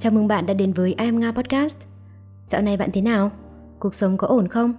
Chào 0.00 0.12
mừng 0.12 0.28
bạn 0.28 0.46
đã 0.46 0.54
đến 0.54 0.72
với 0.72 0.88
I 0.88 0.94
Am 1.06 1.20
Nga 1.20 1.32
Podcast. 1.32 1.78
Dạo 2.44 2.62
này 2.62 2.76
bạn 2.76 2.90
thế 2.92 3.00
nào? 3.00 3.30
Cuộc 3.78 3.94
sống 3.94 4.16
có 4.16 4.26
ổn 4.26 4.48
không? 4.48 4.74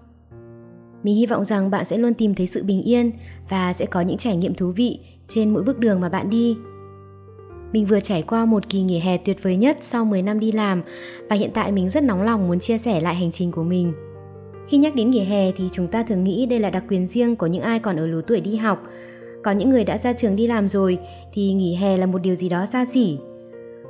Mình 1.04 1.16
hy 1.16 1.26
vọng 1.26 1.44
rằng 1.44 1.70
bạn 1.70 1.86
sẽ 1.86 1.98
luôn 1.98 2.14
tìm 2.14 2.36
thấy 2.36 2.48
sự 2.48 2.64
bình 2.64 2.82
yên 2.82 3.12
và 3.50 3.74
sẽ 3.74 3.86
có 3.86 4.02
những 4.02 4.18
trải 4.18 4.38
nghiệm 4.38 4.54
thú 4.54 4.72
vị 4.72 5.00
trên 5.28 5.54
mỗi 5.54 5.64
bước 5.64 5.80
đường 5.80 6.02
mà 6.02 6.10
bạn 6.10 6.30
đi. 6.30 6.58
Mình 7.72 7.86
vừa 7.86 8.00
trải 8.00 8.22
qua 8.22 8.46
một 8.46 8.70
kỳ 8.70 8.82
nghỉ 8.82 9.00
hè 9.00 9.18
tuyệt 9.18 9.44
vời 9.44 9.56
nhất 9.56 9.78
sau 9.82 10.06
10 10.06 10.22
năm 10.22 10.40
đi 10.40 10.52
làm 10.52 10.82
và 11.30 11.36
hiện 11.36 11.52
tại 11.54 11.72
mình 11.72 11.90
rất 11.90 12.04
nóng 12.04 12.22
lòng 12.22 12.48
muốn 12.48 12.60
chia 12.60 12.78
sẻ 12.78 13.02
lại 13.02 13.16
hành 13.16 13.32
trình 13.32 13.52
của 13.52 13.64
mình. 13.64 13.94
Khi 14.68 14.78
nhắc 14.78 14.96
đến 14.96 15.10
nghỉ 15.10 15.24
hè 15.24 15.52
thì 15.52 15.70
chúng 15.72 15.88
ta 15.88 16.04
thường 16.04 16.24
nghĩ 16.24 16.46
đây 16.46 16.60
là 16.60 16.70
đặc 16.70 16.84
quyền 16.90 17.08
riêng 17.08 17.36
của 17.36 17.48
những 17.48 17.64
ai 17.64 17.80
còn 17.80 17.98
ở 17.98 18.08
lứa 18.08 18.22
tuổi 18.28 18.42
đi 18.42 18.56
học. 18.56 18.84
Còn 19.44 19.58
những 19.58 19.70
người 19.70 19.84
đã 19.84 19.98
ra 19.98 20.14
trường 20.14 20.36
đi 20.36 20.48
làm 20.48 20.68
rồi 20.68 20.98
thì 21.34 21.54
nghỉ 21.54 21.76
hè 21.76 21.98
là 21.98 22.06
một 22.06 22.22
điều 22.22 22.36
gì 22.36 22.50
đó 22.50 22.66
xa 22.66 22.86
xỉ, 22.86 23.18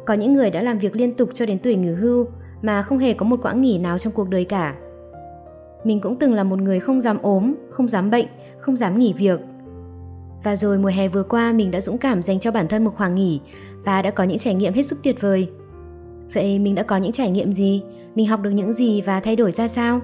có 0.06 0.14
những 0.14 0.34
người 0.34 0.50
đã 0.50 0.62
làm 0.62 0.78
việc 0.78 0.96
liên 0.96 1.14
tục 1.14 1.30
cho 1.34 1.46
đến 1.46 1.60
tuổi 1.60 1.76
nghỉ 1.76 1.92
hưu 1.92 2.26
mà 2.62 2.84
không 2.84 2.98
hề 2.98 3.14
có 3.14 3.26
một 3.26 3.40
quãng 3.42 3.62
nghỉ 3.62 3.80
nào 3.80 3.98
trong 3.98 4.14
cuộc 4.14 4.30
đời 4.30 4.46
cả. 4.46 4.76
Mình 5.84 6.00
cũng 6.00 6.16
từng 6.16 6.34
là 6.34 6.44
một 6.44 6.60
người 6.60 6.80
không 6.80 7.00
dám 7.00 7.18
ốm, 7.22 7.54
không 7.70 7.88
dám 7.88 8.12
bệnh, 8.12 8.26
không 8.60 8.76
dám 8.76 9.00
nghỉ 9.00 9.14
việc. 9.14 9.40
Và 10.44 10.56
rồi 10.56 10.78
mùa 10.78 10.90
hè 10.90 11.08
vừa 11.08 11.24
qua 11.24 11.54
mình 11.54 11.72
đã 11.72 11.82
dũng 11.82 11.98
cảm 11.98 12.22
dành 12.22 12.40
cho 12.40 12.52
bản 12.52 12.68
thân 12.68 12.84
một 12.84 12.96
khoảng 12.96 13.16
nghỉ 13.16 13.42
và 13.84 14.02
đã 14.02 14.12
có 14.12 14.24
những 14.24 14.38
trải 14.38 14.54
nghiệm 14.54 14.74
hết 14.74 14.84
sức 14.84 15.00
tuyệt 15.04 15.22
vời. 15.22 15.50
Vậy 16.34 16.60
mình 16.60 16.76
đã 16.76 16.84
có 16.84 16.98
những 16.98 17.12
trải 17.12 17.32
nghiệm 17.32 17.54
gì? 17.54 17.84
Mình 18.16 18.28
học 18.28 18.42
được 18.42 18.50
những 18.50 18.74
gì 18.74 19.02
và 19.02 19.20
thay 19.20 19.36
đổi 19.36 19.52
ra 19.52 19.68
sao? 19.68 20.02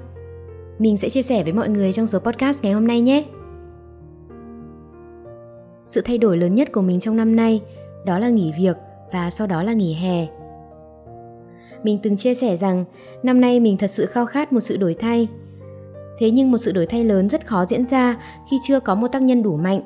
Mình 0.79 0.97
sẽ 0.97 1.09
chia 1.09 1.21
sẻ 1.21 1.43
với 1.43 1.53
mọi 1.53 1.69
người 1.69 1.93
trong 1.93 2.07
số 2.07 2.19
podcast 2.19 2.63
ngày 2.63 2.73
hôm 2.73 2.87
nay 2.87 3.01
nhé. 3.01 3.25
Sự 5.83 6.01
thay 6.01 6.17
đổi 6.17 6.37
lớn 6.37 6.55
nhất 6.55 6.71
của 6.71 6.81
mình 6.81 6.99
trong 6.99 7.15
năm 7.17 7.35
nay 7.35 7.61
đó 8.05 8.19
là 8.19 8.29
nghỉ 8.29 8.53
việc 8.59 8.77
và 9.11 9.29
sau 9.29 9.47
đó 9.47 9.63
là 9.63 9.73
nghỉ 9.73 9.93
hè. 9.93 10.27
Mình 11.83 11.99
từng 12.03 12.17
chia 12.17 12.33
sẻ 12.33 12.57
rằng 12.57 12.85
năm 13.23 13.41
nay 13.41 13.59
mình 13.59 13.77
thật 13.77 13.91
sự 13.91 14.05
khao 14.05 14.25
khát 14.25 14.53
một 14.53 14.59
sự 14.59 14.77
đổi 14.77 14.93
thay. 14.93 15.27
Thế 16.19 16.31
nhưng 16.31 16.51
một 16.51 16.57
sự 16.57 16.71
đổi 16.71 16.85
thay 16.85 17.03
lớn 17.03 17.29
rất 17.29 17.47
khó 17.47 17.65
diễn 17.65 17.85
ra 17.85 18.17
khi 18.51 18.57
chưa 18.63 18.79
có 18.79 18.95
một 18.95 19.07
tác 19.07 19.21
nhân 19.21 19.43
đủ 19.43 19.57
mạnh. 19.57 19.81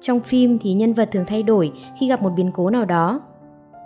Trong 0.00 0.20
phim 0.20 0.58
thì 0.58 0.72
nhân 0.72 0.92
vật 0.92 1.08
thường 1.12 1.24
thay 1.26 1.42
đổi 1.42 1.72
khi 2.00 2.08
gặp 2.08 2.22
một 2.22 2.30
biến 2.30 2.50
cố 2.54 2.70
nào 2.70 2.84
đó. 2.84 3.20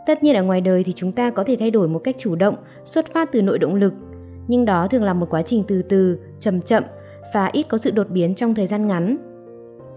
Tất 0.06 0.22
nhiên 0.22 0.36
ở 0.36 0.42
ngoài 0.42 0.60
đời 0.60 0.84
thì 0.84 0.92
chúng 0.92 1.12
ta 1.12 1.30
có 1.30 1.44
thể 1.44 1.56
thay 1.60 1.70
đổi 1.70 1.88
một 1.88 1.98
cách 1.98 2.14
chủ 2.18 2.36
động, 2.36 2.56
xuất 2.84 3.12
phát 3.12 3.32
từ 3.32 3.42
nội 3.42 3.58
động 3.58 3.74
lực, 3.74 3.94
nhưng 4.48 4.64
đó 4.64 4.86
thường 4.86 5.04
là 5.04 5.14
một 5.14 5.26
quá 5.30 5.42
trình 5.42 5.64
từ 5.68 5.82
từ, 5.82 6.18
chậm 6.40 6.60
chậm 6.60 6.84
và 7.34 7.46
ít 7.52 7.62
có 7.62 7.78
sự 7.78 7.90
đột 7.90 8.06
biến 8.10 8.34
trong 8.34 8.54
thời 8.54 8.66
gian 8.66 8.86
ngắn. 8.86 9.16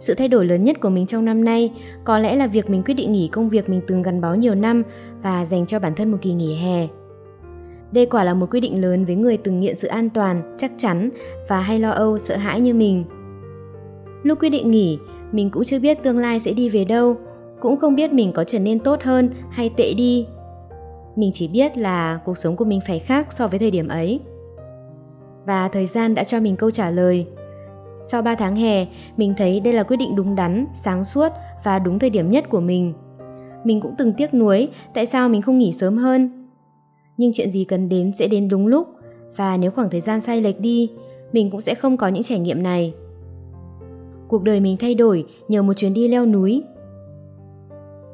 Sự 0.04 0.14
thay 0.14 0.28
đổi 0.28 0.46
lớn 0.46 0.64
nhất 0.64 0.80
của 0.82 0.90
mình 0.90 1.06
trong 1.06 1.26
năm 1.26 1.46
nay 1.46 1.72
có 2.04 2.20
lẽ 2.20 2.36
là 2.36 2.48
việc 2.48 2.70
mình 2.70 2.84
quyết 2.84 2.94
định 2.94 3.12
nghỉ 3.12 3.28
công 3.28 3.50
việc 3.50 3.70
mình 3.70 3.82
từng 3.88 4.02
gắn 4.02 4.22
bó 4.22 4.34
nhiều 4.34 4.56
năm 4.56 4.84
và 5.22 5.46
dành 5.46 5.66
cho 5.66 5.80
bản 5.80 5.96
thân 5.96 6.12
một 6.12 6.18
kỳ 6.22 6.34
nghỉ 6.34 6.56
hè. 6.56 6.88
Đây 7.92 8.06
quả 8.06 8.24
là 8.24 8.34
một 8.34 8.48
quyết 8.52 8.60
định 8.60 8.82
lớn 8.82 9.06
với 9.06 9.16
người 9.16 9.38
từng 9.38 9.60
nghiện 9.60 9.76
sự 9.76 9.88
an 9.88 10.10
toàn, 10.10 10.56
chắc 10.58 10.72
chắn 10.78 11.10
và 11.50 11.60
hay 11.60 11.80
lo 11.80 11.90
âu, 11.90 12.18
sợ 12.18 12.38
hãi 12.38 12.60
như 12.60 12.74
mình. 12.74 13.04
Lúc 14.24 14.40
quyết 14.40 14.50
định 14.50 14.72
nghỉ, 14.72 15.00
mình 15.32 15.50
cũng 15.50 15.64
chưa 15.64 15.80
biết 15.80 16.04
tương 16.04 16.18
lai 16.18 16.40
sẽ 16.40 16.54
đi 16.54 16.70
về 16.70 16.86
đâu, 16.86 17.16
cũng 17.60 17.78
không 17.78 17.96
biết 17.96 18.14
mình 18.14 18.34
có 18.34 18.44
trở 18.44 18.60
nên 18.60 18.80
tốt 18.80 19.04
hơn 19.04 19.30
hay 19.50 19.70
tệ 19.78 19.94
đi. 19.94 20.28
Mình 21.16 21.32
chỉ 21.34 21.48
biết 21.48 21.78
là 21.78 22.20
cuộc 22.26 22.38
sống 22.38 22.56
của 22.56 22.66
mình 22.66 22.80
phải 22.88 23.00
khác 23.00 23.34
so 23.34 23.48
với 23.48 23.60
thời 23.60 23.72
điểm 23.72 23.88
ấy. 23.88 24.20
Và 25.46 25.68
thời 25.68 25.86
gian 25.86 26.16
đã 26.16 26.24
cho 26.24 26.40
mình 26.40 26.56
câu 26.56 26.72
trả 26.72 26.90
lời– 26.90 27.28
sau 28.12 28.22
3 28.22 28.36
tháng 28.36 28.56
hè, 28.56 28.86
mình 29.18 29.34
thấy 29.38 29.60
đây 29.60 29.74
là 29.74 29.84
quyết 29.84 29.98
định 29.98 30.16
đúng 30.16 30.36
đắn, 30.36 30.66
sáng 30.74 31.06
suốt 31.06 31.30
và 31.64 31.80
đúng 31.80 32.00
thời 32.00 32.10
điểm 32.10 32.32
nhất 32.32 32.50
của 32.50 32.60
mình. 32.60 32.94
Mình 33.64 33.82
cũng 33.82 33.96
từng 33.98 34.14
tiếc 34.14 34.34
nuối 34.34 34.70
tại 34.94 35.06
sao 35.06 35.30
mình 35.30 35.42
không 35.42 35.58
nghỉ 35.58 35.74
sớm 35.74 35.98
hơn. 35.98 36.48
Nhưng 37.18 37.32
chuyện 37.34 37.52
gì 37.52 37.64
cần 37.64 37.90
đến 37.90 38.12
sẽ 38.12 38.28
đến 38.28 38.48
đúng 38.50 38.68
lúc 38.68 38.88
và 39.36 39.58
nếu 39.58 39.72
khoảng 39.72 39.90
thời 39.90 40.02
gian 40.02 40.22
sai 40.22 40.42
lệch 40.42 40.60
đi, 40.60 40.92
mình 41.32 41.52
cũng 41.52 41.62
sẽ 41.62 41.76
không 41.76 41.98
có 41.98 42.08
những 42.08 42.24
trải 42.24 42.40
nghiệm 42.40 42.64
này. 42.64 42.94
Cuộc 44.28 44.44
đời 44.44 44.60
mình 44.60 44.78
thay 44.78 44.96
đổi 44.96 45.26
nhờ 45.48 45.62
một 45.62 45.74
chuyến 45.74 45.94
đi 45.94 46.08
leo 46.08 46.26
núi. 46.26 46.64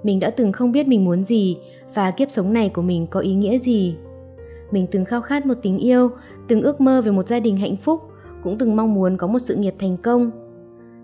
Mình 0.04 0.20
đã 0.20 0.30
từng 0.30 0.52
không 0.52 0.72
biết 0.72 0.88
mình 0.88 1.06
muốn 1.06 1.24
gì 1.24 1.58
và 1.94 2.12
kiếp 2.12 2.32
sống 2.32 2.54
này 2.54 2.70
của 2.70 2.82
mình 2.82 3.08
có 3.08 3.20
ý 3.20 3.34
nghĩa 3.34 3.58
gì. 3.58 3.96
Mình 4.72 4.88
từng 4.92 5.06
khao 5.06 5.22
khát 5.22 5.46
một 5.46 5.54
tình 5.62 5.78
yêu, 5.78 6.10
từng 6.48 6.62
ước 6.62 6.82
mơ 6.82 7.02
về 7.02 7.12
một 7.12 7.28
gia 7.28 7.40
đình 7.40 7.58
hạnh 7.58 7.76
phúc 7.84 8.02
cũng 8.44 8.58
từng 8.58 8.76
mong 8.76 8.94
muốn 8.94 9.18
có 9.18 9.28
một 9.28 9.40
sự 9.40 9.56
nghiệp 9.56 9.76
thành 9.80 9.98
công. 9.98 10.32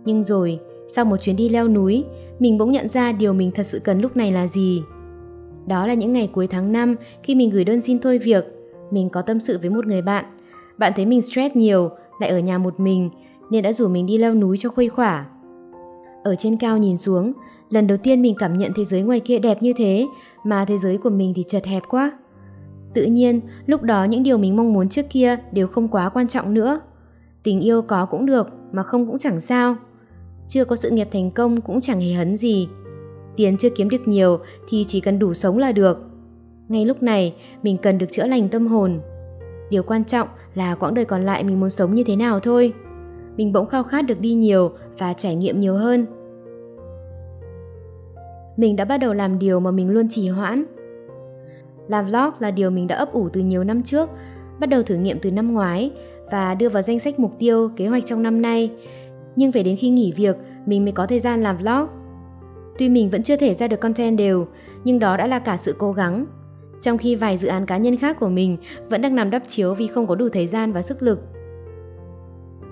Nhưng 0.06 0.24
rồi, 0.24 0.60
sau 0.88 1.06
một 1.06 1.18
chuyến 1.18 1.36
đi 1.36 1.50
leo 1.50 1.68
núi, 1.68 2.04
mình 2.40 2.58
bỗng 2.58 2.72
nhận 2.72 2.90
ra 2.90 3.12
điều 3.12 3.34
mình 3.34 3.52
thật 3.52 3.64
sự 3.64 3.80
cần 3.80 4.02
lúc 4.02 4.18
này 4.18 4.32
là 4.32 4.48
gì. 4.48 4.84
Đó 5.68 5.88
là 5.88 5.94
những 5.94 6.14
ngày 6.14 6.30
cuối 6.34 6.48
tháng 6.48 6.72
5 6.72 6.96
khi 7.24 7.36
mình 7.36 7.50
gửi 7.50 7.64
đơn 7.64 7.82
xin 7.82 8.00
thôi 8.00 8.18
việc, 8.18 8.46
mình 8.92 9.10
có 9.10 9.22
tâm 9.22 9.40
sự 9.40 9.58
với 9.62 9.70
một 9.70 9.86
người 9.86 10.02
bạn. 10.02 10.26
Bạn 10.78 10.94
thấy 10.96 11.06
mình 11.06 11.22
stress 11.22 11.56
nhiều, 11.56 11.90
lại 12.20 12.30
ở 12.30 12.40
nhà 12.40 12.58
một 12.58 12.80
mình, 12.80 13.10
nên 13.50 13.64
đã 13.64 13.74
rủ 13.74 13.88
mình 13.88 14.06
đi 14.06 14.18
leo 14.18 14.34
núi 14.34 14.58
cho 14.58 14.70
khuây 14.70 14.90
khỏa. 14.90 15.26
Ở 16.24 16.36
trên 16.36 16.58
cao 16.58 16.78
nhìn 16.78 16.98
xuống, 16.98 17.34
lần 17.70 17.88
đầu 17.88 17.98
tiên 17.98 18.22
mình 18.22 18.36
cảm 18.40 18.58
nhận 18.58 18.72
thế 18.76 18.86
giới 18.86 19.02
ngoài 19.02 19.20
kia 19.20 19.40
đẹp 19.40 19.58
như 19.62 19.74
thế, 19.78 20.06
mà 20.44 20.66
thế 20.66 20.78
giới 20.78 20.98
của 20.98 21.10
mình 21.10 21.34
thì 21.36 21.44
chật 21.48 21.66
hẹp 21.66 21.84
quá. 21.90 22.12
Tự 22.94 23.06
nhiên, 23.06 23.42
lúc 23.66 23.82
đó 23.82 24.04
những 24.04 24.24
điều 24.24 24.38
mình 24.38 24.56
mong 24.56 24.74
muốn 24.74 24.90
trước 24.90 25.06
kia 25.10 25.38
đều 25.52 25.68
không 25.68 25.88
quá 25.88 26.10
quan 26.10 26.28
trọng 26.28 26.54
nữa. 26.54 26.80
Tình 27.46 27.62
yêu 27.62 27.82
có 27.82 28.06
cũng 28.06 28.26
được, 28.26 28.48
mà 28.72 28.84
không 28.84 29.08
cũng 29.08 29.18
chẳng 29.18 29.40
sao. 29.40 29.76
Chưa 30.48 30.66
có 30.66 30.76
sự 30.76 30.90
nghiệp 30.90 31.08
thành 31.12 31.32
công 31.32 31.62
cũng 31.62 31.82
chẳng 31.82 32.02
hề 32.02 32.14
hấn 32.14 32.38
gì. 32.38 32.70
Tiền 33.36 33.58
chưa 33.58 33.70
kiếm 33.70 33.90
được 33.90 34.08
nhiều 34.08 34.40
thì 34.70 34.86
chỉ 34.88 35.00
cần 35.00 35.20
đủ 35.20 35.34
sống 35.34 35.58
là 35.58 35.72
được. 35.72 35.98
Ngay 36.68 36.86
lúc 36.86 37.04
này, 37.04 37.36
mình 37.64 37.78
cần 37.78 37.98
được 37.98 38.06
chữa 38.12 38.26
lành 38.28 38.50
tâm 38.50 38.68
hồn. 38.68 39.00
Điều 39.70 39.84
quan 39.84 40.06
trọng 40.06 40.28
là 40.56 40.76
quãng 40.76 40.94
đời 40.94 41.06
còn 41.06 41.26
lại 41.26 41.44
mình 41.44 41.60
muốn 41.60 41.70
sống 41.70 41.96
như 41.96 42.04
thế 42.04 42.16
nào 42.16 42.40
thôi. 42.40 42.74
Mình 43.38 43.54
bỗng 43.54 43.68
khao 43.68 43.84
khát 43.84 44.02
được 44.02 44.20
đi 44.20 44.34
nhiều 44.34 44.72
và 44.98 45.14
trải 45.14 45.36
nghiệm 45.36 45.60
nhiều 45.60 45.76
hơn. 45.76 46.06
Mình 48.58 48.76
đã 48.76 48.86
bắt 48.86 48.98
đầu 48.98 49.14
làm 49.14 49.40
điều 49.40 49.60
mà 49.60 49.72
mình 49.72 49.90
luôn 49.90 50.08
trì 50.10 50.28
hoãn. 50.28 50.64
Làm 51.88 52.06
vlog 52.06 52.30
là 52.40 52.52
điều 52.52 52.70
mình 52.70 52.88
đã 52.88 52.96
ấp 52.96 53.14
ủ 53.14 53.30
từ 53.30 53.42
nhiều 53.42 53.64
năm 53.64 53.84
trước, 53.84 54.10
bắt 54.60 54.70
đầu 54.70 54.84
thử 54.84 54.96
nghiệm 54.96 55.20
từ 55.20 55.32
năm 55.32 55.54
ngoái 55.54 55.92
và 56.32 56.56
đưa 56.56 56.70
vào 56.70 56.82
danh 56.82 57.00
sách 57.00 57.20
mục 57.20 57.40
tiêu, 57.40 57.70
kế 57.76 57.88
hoạch 57.88 58.06
trong 58.06 58.24
năm 58.24 58.42
nay. 58.42 58.72
Nhưng 59.36 59.52
phải 59.52 59.64
đến 59.64 59.76
khi 59.76 59.90
nghỉ 59.90 60.14
việc, 60.16 60.36
mình 60.66 60.86
mới 60.86 60.92
có 60.92 61.06
thời 61.06 61.20
gian 61.20 61.44
làm 61.44 61.58
vlog. 61.58 61.88
Tuy 62.78 62.90
mình 62.90 63.10
vẫn 63.10 63.24
chưa 63.24 63.38
thể 63.38 63.54
ra 63.54 63.68
được 63.68 63.80
content 63.80 64.18
đều, 64.18 64.48
nhưng 64.84 65.00
đó 65.00 65.18
đã 65.18 65.28
là 65.28 65.40
cả 65.40 65.58
sự 65.58 65.76
cố 65.78 65.92
gắng. 65.92 66.26
Trong 66.82 66.98
khi 66.98 67.16
vài 67.16 67.38
dự 67.38 67.48
án 67.48 67.66
cá 67.66 67.78
nhân 67.78 67.98
khác 67.98 68.18
của 68.20 68.30
mình 68.30 68.58
vẫn 68.90 69.02
đang 69.02 69.16
nằm 69.16 69.30
đắp 69.30 69.44
chiếu 69.48 69.74
vì 69.74 69.88
không 69.88 70.08
có 70.08 70.16
đủ 70.16 70.30
thời 70.30 70.48
gian 70.48 70.74
và 70.74 70.82
sức 70.82 71.04
lực. 71.04 71.20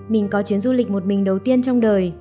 Mình 0.08 0.28
có 0.28 0.42
chuyến 0.42 0.60
du 0.60 0.72
lịch 0.72 0.90
một 0.90 1.04
mình 1.04 1.24
đầu 1.24 1.38
tiên 1.38 1.62
trong 1.62 1.80
đời. 1.80 2.12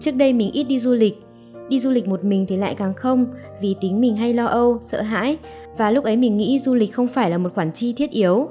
Trước 0.00 0.16
đây 0.16 0.32
mình 0.32 0.50
ít 0.52 0.64
đi 0.64 0.78
du 0.78 0.94
lịch, 0.94 1.22
đi 1.68 1.80
du 1.80 1.90
lịch 1.90 2.08
một 2.08 2.24
mình 2.24 2.46
thì 2.48 2.56
lại 2.56 2.74
càng 2.74 2.94
không 2.94 3.26
vì 3.60 3.76
tính 3.80 4.00
mình 4.00 4.16
hay 4.16 4.34
lo 4.34 4.46
âu, 4.46 4.78
sợ 4.80 5.02
hãi 5.02 5.38
và 5.78 5.90
lúc 5.90 6.04
ấy 6.04 6.16
mình 6.16 6.36
nghĩ 6.36 6.58
du 6.58 6.74
lịch 6.74 6.92
không 6.92 7.08
phải 7.08 7.30
là 7.30 7.38
một 7.38 7.54
khoản 7.54 7.72
chi 7.72 7.92
thiết 7.92 8.10
yếu. 8.10 8.48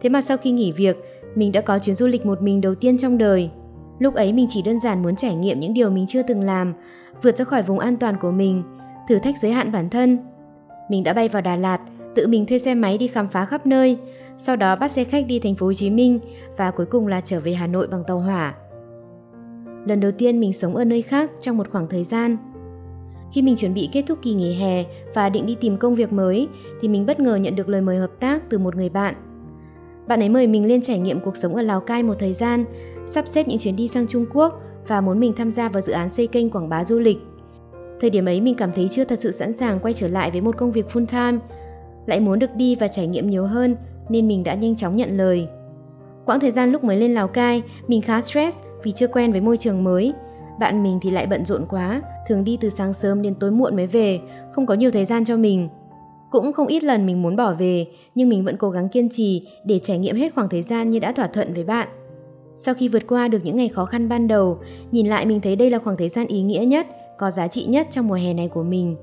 Thế 0.00 0.08
mà 0.08 0.20
sau 0.20 0.36
khi 0.36 0.50
nghỉ 0.50 0.72
việc, 0.72 0.96
mình 1.34 1.52
đã 1.52 1.60
có 1.60 1.78
chuyến 1.78 1.96
du 1.96 2.06
lịch 2.06 2.26
một 2.26 2.42
mình 2.42 2.60
đầu 2.60 2.74
tiên 2.74 2.98
trong 2.98 3.18
đời. 3.18 3.50
Lúc 3.98 4.14
ấy 4.14 4.32
mình 4.32 4.46
chỉ 4.48 4.62
đơn 4.62 4.80
giản 4.80 5.02
muốn 5.02 5.16
trải 5.16 5.34
nghiệm 5.34 5.60
những 5.60 5.74
điều 5.74 5.90
mình 5.90 6.06
chưa 6.08 6.22
từng 6.22 6.42
làm, 6.42 6.74
vượt 7.22 7.36
ra 7.36 7.44
khỏi 7.44 7.62
vùng 7.62 7.78
an 7.78 7.96
toàn 7.96 8.16
của 8.20 8.30
mình, 8.30 8.62
thử 9.08 9.18
thách 9.18 9.38
giới 9.42 9.52
hạn 9.52 9.72
bản 9.72 9.90
thân. 9.90 10.18
Mình 10.90 11.04
đã 11.04 11.12
bay 11.12 11.28
vào 11.28 11.42
Đà 11.42 11.56
Lạt, 11.56 11.80
tự 12.14 12.26
mình 12.26 12.46
thuê 12.46 12.58
xe 12.58 12.74
máy 12.74 12.98
đi 12.98 13.08
khám 13.08 13.28
phá 13.28 13.44
khắp 13.44 13.66
nơi, 13.66 13.98
sau 14.38 14.56
đó 14.56 14.76
bắt 14.76 14.90
xe 14.90 15.04
khách 15.04 15.26
đi 15.26 15.38
thành 15.38 15.54
phố 15.54 15.66
Hồ 15.66 15.72
Chí 15.72 15.90
Minh 15.90 16.20
và 16.56 16.70
cuối 16.70 16.86
cùng 16.86 17.06
là 17.06 17.20
trở 17.20 17.40
về 17.40 17.52
Hà 17.52 17.66
Nội 17.66 17.86
bằng 17.86 18.04
tàu 18.06 18.18
hỏa. 18.18 18.54
Lần 19.86 20.00
đầu 20.00 20.12
tiên 20.12 20.40
mình 20.40 20.52
sống 20.52 20.76
ở 20.76 20.84
nơi 20.84 21.02
khác 21.02 21.30
trong 21.40 21.56
một 21.56 21.70
khoảng 21.70 21.88
thời 21.88 22.04
gian. 22.04 22.36
Khi 23.32 23.42
mình 23.42 23.56
chuẩn 23.56 23.74
bị 23.74 23.88
kết 23.92 24.04
thúc 24.06 24.18
kỳ 24.22 24.34
nghỉ 24.34 24.54
hè 24.54 24.84
và 25.14 25.28
định 25.28 25.46
đi 25.46 25.56
tìm 25.60 25.76
công 25.76 25.94
việc 25.94 26.12
mới 26.12 26.48
thì 26.80 26.88
mình 26.88 27.06
bất 27.06 27.20
ngờ 27.20 27.36
nhận 27.36 27.56
được 27.56 27.68
lời 27.68 27.80
mời 27.80 27.98
hợp 27.98 28.10
tác 28.20 28.42
từ 28.50 28.58
một 28.58 28.76
người 28.76 28.88
bạn– 28.88 29.14
bạn 30.12 30.22
ấy 30.22 30.28
mời 30.28 30.46
mình 30.46 30.66
lên 30.66 30.80
trải 30.82 30.98
nghiệm 30.98 31.20
cuộc 31.20 31.36
sống 31.36 31.56
ở 31.56 31.62
Lào 31.62 31.80
Cai 31.80 32.02
một 32.02 32.14
thời 32.18 32.32
gian, 32.32 32.64
sắp 33.06 33.28
xếp 33.28 33.48
những 33.48 33.58
chuyến 33.58 33.76
đi 33.76 33.88
sang 33.88 34.06
Trung 34.06 34.26
Quốc 34.34 34.60
và 34.88 35.00
muốn 35.00 35.20
mình 35.20 35.32
tham 35.36 35.52
gia 35.52 35.68
vào 35.68 35.82
dự 35.82 35.92
án 35.92 36.10
xây 36.10 36.26
kênh 36.26 36.50
quảng 36.50 36.68
bá 36.68 36.84
du 36.84 36.98
lịch. 36.98 37.18
Thời 38.00 38.10
điểm 38.10 38.28
ấy 38.28 38.40
mình 38.40 38.54
cảm 38.54 38.72
thấy 38.72 38.88
chưa 38.88 39.04
thật 39.04 39.20
sự 39.20 39.32
sẵn 39.32 39.52
sàng 39.52 39.78
quay 39.80 39.94
trở 39.94 40.08
lại 40.08 40.30
với 40.30 40.40
một 40.40 40.56
công 40.56 40.72
việc 40.72 40.86
full 40.92 41.06
time, 41.06 41.38
lại 42.06 42.20
muốn 42.20 42.38
được 42.38 42.54
đi 42.56 42.76
và 42.76 42.88
trải 42.88 43.06
nghiệm 43.06 43.30
nhiều 43.30 43.46
hơn 43.46 43.76
nên 44.08 44.28
mình 44.28 44.44
đã 44.44 44.54
nhanh 44.54 44.76
chóng 44.76 44.96
nhận 44.96 45.16
lời. 45.16 45.48
Quãng 46.26 46.40
thời 46.40 46.50
gian 46.50 46.72
lúc 46.72 46.84
mới 46.84 46.96
lên 46.96 47.14
Lào 47.14 47.28
Cai, 47.28 47.62
mình 47.88 48.02
khá 48.02 48.20
stress 48.20 48.58
vì 48.82 48.92
chưa 48.92 49.06
quen 49.06 49.32
với 49.32 49.40
môi 49.40 49.56
trường 49.56 49.84
mới. 49.84 50.12
Bạn 50.60 50.82
mình 50.82 50.98
thì 51.02 51.10
lại 51.10 51.26
bận 51.26 51.44
rộn 51.44 51.66
quá, 51.68 52.02
thường 52.28 52.44
đi 52.44 52.58
từ 52.60 52.68
sáng 52.68 52.94
sớm 52.94 53.22
đến 53.22 53.34
tối 53.34 53.50
muộn 53.50 53.76
mới 53.76 53.86
về, 53.86 54.20
không 54.50 54.66
có 54.66 54.74
nhiều 54.74 54.90
thời 54.90 55.04
gian 55.04 55.24
cho 55.24 55.36
mình. 55.36 55.68
Cũng 56.32 56.52
không 56.52 56.66
ít 56.66 56.84
lần 56.84 57.06
mình 57.06 57.22
muốn 57.22 57.36
bỏ 57.36 57.54
về, 57.54 57.86
nhưng 58.14 58.28
mình 58.28 58.44
vẫn 58.44 58.56
cố 58.56 58.70
gắng 58.70 58.88
kiên 58.88 59.08
trì 59.08 59.48
để 59.64 59.78
trải 59.78 59.98
nghiệm 59.98 60.16
hết 60.16 60.34
khoảng 60.34 60.48
thời 60.48 60.62
gian 60.62 60.90
như 60.90 60.98
đã 60.98 61.12
thỏa 61.12 61.26
thuận 61.26 61.54
với 61.54 61.64
bạn. 61.64 61.88
Sau 62.54 62.74
khi 62.74 62.88
vượt 62.88 63.02
qua 63.08 63.28
được 63.28 63.38
những 63.44 63.56
ngày 63.56 63.68
khó 63.68 63.84
khăn 63.84 64.08
ban 64.08 64.28
đầu, 64.28 64.58
nhìn 64.90 65.06
lại 65.06 65.26
mình 65.26 65.40
thấy 65.40 65.56
đây 65.56 65.70
là 65.70 65.78
khoảng 65.78 65.96
thời 65.96 66.08
gian 66.08 66.26
ý 66.26 66.42
nghĩa 66.42 66.64
nhất, 66.66 66.86
có 67.18 67.30
giá 67.30 67.48
trị 67.48 67.64
nhất 67.64 67.86
trong 67.90 68.08
mùa 68.08 68.14
hè 68.14 68.34
này 68.34 68.48
của 68.48 68.62
mình. 68.62 68.96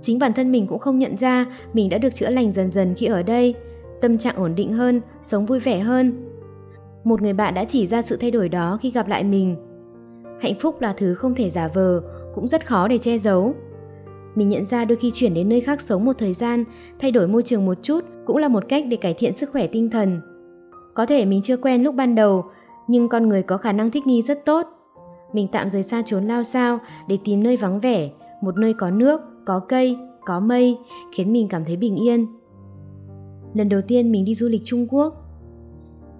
Chính 0.00 0.18
bản 0.18 0.32
thân 0.32 0.52
mình 0.52 0.66
cũng 0.66 0.78
không 0.78 0.98
nhận 0.98 1.16
ra 1.16 1.46
mình 1.72 1.88
đã 1.88 1.98
được 1.98 2.14
chữa 2.14 2.30
lành 2.30 2.52
dần 2.52 2.72
dần 2.72 2.94
khi 2.94 3.06
ở 3.06 3.22
đây, 3.22 3.54
tâm 4.00 4.18
trạng 4.18 4.36
ổn 4.36 4.54
định 4.54 4.72
hơn, 4.72 5.00
sống 5.22 5.46
vui 5.46 5.60
vẻ 5.60 5.78
hơn. 5.78 6.30
Một 7.04 7.22
người 7.22 7.32
bạn 7.32 7.54
đã 7.54 7.64
chỉ 7.64 7.86
ra 7.86 8.02
sự 8.02 8.16
thay 8.16 8.30
đổi 8.30 8.48
đó 8.48 8.78
khi 8.82 8.90
gặp 8.90 9.08
lại 9.08 9.24
mình. 9.24 9.56
Hạnh 10.40 10.54
phúc 10.60 10.80
là 10.80 10.94
thứ 10.96 11.14
không 11.14 11.34
thể 11.34 11.50
giả 11.50 11.68
vờ, 11.68 12.02
cũng 12.34 12.48
rất 12.48 12.66
khó 12.66 12.88
để 12.88 12.98
che 12.98 13.18
giấu. 13.18 13.54
Mình 14.34 14.48
nhận 14.48 14.64
ra 14.64 14.84
đôi 14.84 14.96
khi 14.96 15.10
chuyển 15.14 15.34
đến 15.34 15.48
nơi 15.48 15.60
khác 15.60 15.80
sống 15.80 16.04
một 16.04 16.18
thời 16.18 16.32
gian, 16.32 16.64
thay 16.98 17.10
đổi 17.10 17.28
môi 17.28 17.42
trường 17.42 17.66
một 17.66 17.78
chút 17.82 18.04
cũng 18.24 18.36
là 18.36 18.48
một 18.48 18.64
cách 18.68 18.84
để 18.88 18.96
cải 18.96 19.14
thiện 19.14 19.32
sức 19.32 19.50
khỏe 19.50 19.66
tinh 19.66 19.90
thần. 19.90 20.20
Có 20.94 21.06
thể 21.06 21.24
mình 21.24 21.42
chưa 21.42 21.56
quen 21.56 21.82
lúc 21.82 21.94
ban 21.94 22.14
đầu, 22.14 22.44
nhưng 22.88 23.08
con 23.08 23.28
người 23.28 23.42
có 23.42 23.56
khả 23.56 23.72
năng 23.72 23.90
thích 23.90 24.06
nghi 24.06 24.22
rất 24.22 24.44
tốt. 24.44 24.66
Mình 25.32 25.48
tạm 25.52 25.70
rời 25.70 25.82
xa 25.82 26.02
trốn 26.06 26.24
lao 26.24 26.42
sao 26.42 26.78
để 27.08 27.18
tìm 27.24 27.42
nơi 27.42 27.56
vắng 27.56 27.80
vẻ, 27.80 28.10
một 28.42 28.56
nơi 28.56 28.72
có 28.72 28.90
nước, 28.90 29.20
có 29.44 29.58
cây, 29.58 29.96
có 30.24 30.40
mây, 30.40 30.78
khiến 31.12 31.32
mình 31.32 31.48
cảm 31.48 31.64
thấy 31.64 31.76
bình 31.76 31.96
yên. 31.96 32.26
Lần 33.54 33.68
đầu 33.68 33.80
tiên 33.80 34.12
mình 34.12 34.24
đi 34.24 34.34
du 34.34 34.48
lịch 34.48 34.62
Trung 34.64 34.86
Quốc. 34.90 35.14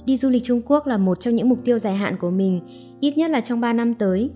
Đi 0.07 0.17
du 0.17 0.31
lịch 0.31 0.43
Trung 0.45 0.61
Quốc 0.67 0.87
là 0.87 0.99
một 0.99 1.21
trong 1.21 1.37
những 1.37 1.49
mục 1.49 1.59
tiêu 1.65 1.79
dài 1.79 1.95
hạn 1.95 2.17
của 2.19 2.31
mình, 2.31 2.61
ít 3.01 3.19
nhất 3.19 3.31
là 3.31 3.41
trong 3.41 3.61
3 3.61 3.73
năm 3.73 3.95
tới. 3.95 4.31